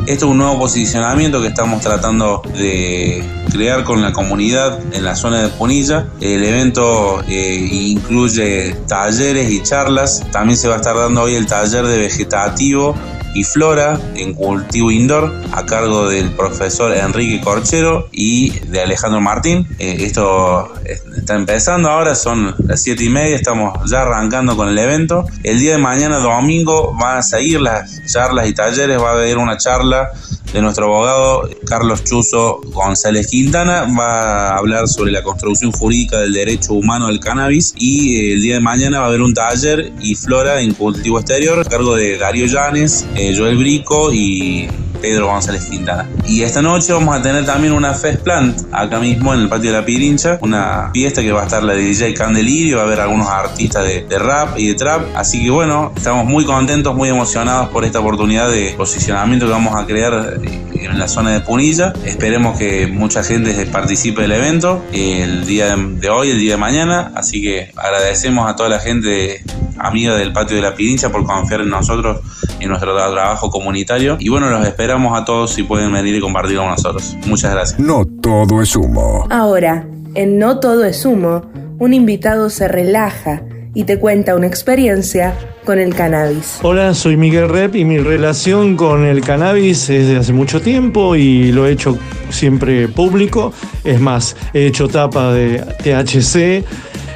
Esto 0.08 0.26
es 0.26 0.32
un 0.32 0.38
nuevo 0.38 0.60
posicionamiento 0.60 1.42
que 1.42 1.48
estamos 1.48 1.82
tratando 1.82 2.42
de 2.56 3.39
crear 3.50 3.84
con 3.84 4.02
la 4.02 4.12
comunidad 4.14 4.80
en 4.94 5.04
la 5.04 5.16
zona 5.16 5.42
de 5.42 5.50
Punilla. 5.50 6.08
El 6.22 6.44
evento 6.44 7.22
eh, 7.28 7.70
incluye 7.72 8.76
talleres 8.88 9.52
y 9.52 9.62
charlas. 9.64 10.24
También 10.32 10.58
se 10.58 10.68
va 10.68 10.76
a 10.76 10.78
estar 10.78 10.96
dando 10.96 11.24
hoy 11.24 11.36
el 11.36 11.46
taller 11.46 11.86
de 11.86 11.98
vegetativo 11.98 12.96
y 13.34 13.44
flora 13.44 14.00
en 14.16 14.34
cultivo 14.34 14.92
indoor 14.92 15.34
a 15.52 15.66
cargo 15.66 16.10
del 16.10 16.32
profesor 16.32 16.96
Enrique 16.96 17.42
Corchero 17.42 18.10
y 18.12 18.52
de 18.68 18.82
Alejandro 18.82 19.22
Martín. 19.22 19.68
Eh, 19.80 19.98
esto 20.00 20.74
está 21.16 21.36
empezando 21.36 21.90
ahora, 21.90 22.16
son 22.16 22.56
las 22.66 22.82
7 22.82 23.04
y 23.04 23.10
media, 23.10 23.36
estamos 23.36 23.90
ya 23.90 24.02
arrancando 24.02 24.56
con 24.56 24.70
el 24.70 24.78
evento. 24.78 25.26
El 25.44 25.60
día 25.60 25.74
de 25.74 25.78
mañana, 25.78 26.18
domingo, 26.18 26.96
van 27.00 27.18
a 27.18 27.24
seguir 27.24 27.62
las 27.62 28.02
charlas 28.12 28.48
y 28.48 28.54
talleres, 28.54 29.02
va 29.02 29.10
a 29.10 29.14
haber 29.14 29.38
una 29.38 29.58
charla 29.58 30.10
de 30.54 30.62
nuestro 30.62 30.86
abogado 30.86 31.50
Carlos 31.66 32.04
Chuzo 32.04 32.62
González 32.66 33.28
Quintana. 33.28 33.88
Va 33.98 34.50
a 34.50 34.58
hablar 34.58 34.88
sobre 34.88 35.12
la 35.12 35.24
construcción 35.24 35.72
jurídica 35.72 36.20
del 36.20 36.34
derecho 36.34 36.74
humano 36.74 37.08
al 37.08 37.20
cannabis 37.20 37.74
y 37.78 38.16
eh, 38.16 38.34
el 38.34 38.42
día 38.42 38.56
de 38.56 38.62
mañana 38.62 39.00
va 39.00 39.06
a 39.06 39.08
haber 39.10 39.22
un 39.22 39.34
taller 39.34 39.92
y 40.00 40.16
flora 40.16 40.62
en 40.62 40.74
cultivo 40.74 41.20
exterior 41.20 41.60
a 41.60 41.64
cargo 41.64 41.96
de 41.96 42.18
Darío 42.18 42.48
Llanes, 42.48 43.06
eh, 43.16 43.34
Joel 43.38 43.58
Brico 43.58 44.12
y 44.14 44.68
Pedro 45.02 45.28
González 45.28 45.66
Quintana. 45.66 46.08
Y 46.26 46.44
esta 46.44 46.62
noche 46.62 46.94
vamos 46.94 47.16
a 47.18 47.22
tener 47.22 47.46
también 47.46 47.74
una 47.74 47.94
Fest 47.94 48.22
Plant 48.22 48.62
acá 48.72 49.00
mismo 49.00 49.34
en 49.34 49.42
el 49.42 49.50
patio 49.50 49.72
de 49.72 49.80
la 49.80 49.86
Pirincha, 49.86 50.38
una 50.42 50.92
fiesta 50.94 51.22
que 51.22 51.32
va 51.32 51.42
a 51.42 51.46
estar 51.46 51.64
la 51.64 51.74
DJ 51.74 52.14
Candelirio, 52.14 52.78
va 52.78 52.84
a 52.84 52.86
haber 52.86 53.00
algunos 53.00 53.28
artistas 53.28 53.86
de, 53.86 54.20
rap 54.20 54.58
y 54.58 54.68
de 54.68 54.76
trap. 54.76 55.02
Así 55.16 55.44
que 55.44 55.50
bueno, 55.50 55.94
estamos 55.96 56.26
muy 56.26 56.46
contentos, 56.46 56.96
muy 56.96 57.10
emocionados 57.10 57.70
por 57.70 57.86
esta 57.86 58.00
oportunidad 58.00 58.50
de 58.50 58.74
posicionamiento 58.78 59.46
que 59.46 59.52
vamos 59.52 59.76
a 59.76 59.86
crear 59.86 60.40
eh, 60.44 60.70
en 60.74 61.00
la 61.00 61.08
zona 61.08 61.32
de 61.32 61.42
Punilla. 61.42 61.94
Esperemos 62.06 62.58
que 62.58 62.88
mucha 62.88 63.24
gente 63.24 63.54
participe 63.68 64.22
del 64.22 64.34
evento 64.34 64.84
el 64.94 65.46
día 65.46 65.76
de 65.76 66.10
hoy, 66.10 66.32
el 66.32 66.40
día 66.40 66.54
de 66.54 66.58
mañana. 66.58 67.12
Así 67.16 67.42
que 67.42 67.72
agradecemos 67.76 68.50
a 68.50 68.56
toda 68.56 68.70
la 68.70 68.80
gente 68.80 69.44
amiga 69.80 70.16
del 70.16 70.34
patio 70.34 70.56
de 70.56 70.62
la 70.62 70.76
Pirincha 70.76 71.12
por 71.12 71.24
confiar 71.26 71.62
en 71.62 71.70
nosotros 71.70 72.20
en 72.60 72.70
nuestro 72.70 72.96
trabajo 72.96 73.50
comunitario. 73.50 74.18
Y 74.20 74.30
bueno, 74.30 74.50
los 74.50 74.66
esperamos 74.68 75.20
a 75.20 75.26
todos 75.26 75.52
si 75.52 75.64
pueden 75.64 75.92
venir 75.92 76.16
y 76.16 76.20
compartir 76.20 76.58
con 76.58 76.68
nosotros. 76.68 77.16
Muchas 77.26 77.52
gracias. 77.52 77.80
No 77.80 78.06
todo 78.22 78.62
es 78.62 78.76
humo. 78.76 79.28
Ahora, 79.30 79.86
en 80.16 80.38
No 80.40 80.60
todo 80.60 80.86
es 80.86 81.06
humo, 81.06 81.44
un 81.80 81.94
invitado 81.94 82.50
se 82.50 82.68
relaja 82.68 83.44
y 83.74 83.84
te 83.84 84.00
cuenta 84.00 84.36
una 84.36 84.48
experiencia 84.48 85.38
con 85.64 85.78
el 85.80 85.94
cannabis. 85.94 86.60
Hola, 86.64 86.94
soy 86.96 87.16
Miguel 87.16 87.48
Rep 87.48 87.76
y 87.76 87.86
mi 87.86 88.00
relación 88.00 88.76
con 88.76 89.06
el 89.06 89.22
cannabis 89.22 89.90
es 89.90 90.08
de 90.08 90.18
hace 90.18 90.34
mucho 90.34 90.62
tiempo 90.62 91.16
y 91.16 91.52
lo 91.52 91.68
he 91.68 91.72
hecho 91.74 91.98
siempre 92.30 92.88
público. 92.88 93.54
Es 93.84 94.02
más, 94.02 94.36
he 94.54 94.66
hecho 94.66 94.88
tapa 94.88 95.32
de 95.32 95.60
THC 95.60 96.66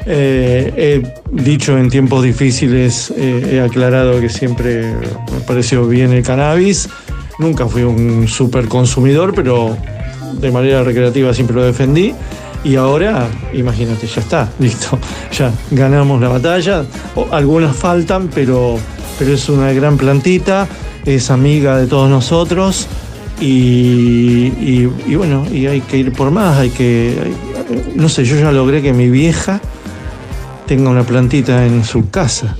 eh, 0.05 1.01
he 1.31 1.41
dicho 1.43 1.77
en 1.77 1.89
tiempos 1.89 2.23
difíciles, 2.23 3.13
eh, 3.15 3.51
he 3.53 3.61
aclarado 3.61 4.19
que 4.19 4.29
siempre 4.29 4.93
me 4.93 5.39
pareció 5.47 5.87
bien 5.87 6.11
el 6.11 6.23
cannabis. 6.23 6.89
Nunca 7.39 7.67
fui 7.67 7.83
un 7.83 8.27
super 8.27 8.67
consumidor, 8.67 9.33
pero 9.33 9.77
de 10.33 10.51
manera 10.51 10.83
recreativa 10.83 11.33
siempre 11.33 11.55
lo 11.55 11.63
defendí. 11.63 12.13
Y 12.63 12.75
ahora, 12.75 13.27
imagínate, 13.53 14.07
ya 14.07 14.21
está, 14.21 14.49
listo. 14.59 14.97
Ya 15.31 15.51
ganamos 15.71 16.21
la 16.21 16.29
batalla. 16.29 16.85
algunas 17.31 17.75
faltan, 17.75 18.29
pero, 18.33 18.77
pero 19.17 19.33
es 19.33 19.49
una 19.49 19.71
gran 19.73 19.97
plantita, 19.97 20.67
es 21.05 21.29
amiga 21.29 21.77
de 21.77 21.87
todos 21.87 22.09
nosotros. 22.09 22.87
Y, 23.41 24.85
bueno, 25.15 25.45
y 25.51 25.65
hay 25.67 25.81
que 25.81 25.97
ir 25.97 26.13
por 26.13 26.31
más, 26.31 26.59
hay 26.59 26.69
que. 26.69 27.13
no 27.95 28.07
sé, 28.07 28.23
yo 28.23 28.37
ya 28.37 28.53
logré 28.53 28.81
que 28.81 28.93
mi 28.93 29.09
vieja 29.09 29.59
tenga 30.75 30.89
una 30.89 31.03
plantita 31.03 31.67
en 31.67 31.83
su 31.83 32.09
casa. 32.09 32.55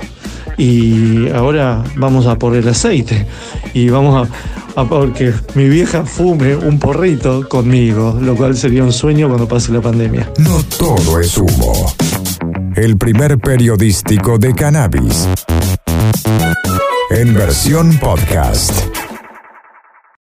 Y 0.55 1.29
ahora 1.31 1.83
vamos 1.95 2.27
a 2.27 2.37
por 2.37 2.55
el 2.55 2.67
aceite 2.67 3.25
y 3.73 3.89
vamos 3.89 4.29
a, 4.75 4.83
porque 4.83 5.33
mi 5.55 5.67
vieja 5.67 6.05
fume 6.05 6.55
un 6.55 6.77
porrito 6.77 7.49
conmigo, 7.49 8.15
lo 8.21 8.35
cual 8.35 8.55
sería 8.55 8.83
un 8.83 8.93
sueño 8.93 9.29
cuando 9.29 9.47
pase 9.47 9.71
la 9.71 9.81
pandemia. 9.81 10.31
No 10.37 10.61
todo 10.77 11.19
es 11.19 11.35
humo. 11.39 11.91
El 12.75 12.97
primer 12.99 13.39
periodístico 13.39 14.37
de 14.37 14.53
cannabis. 14.53 15.27
En 17.09 17.33
versión 17.33 17.97
podcast. 17.97 18.92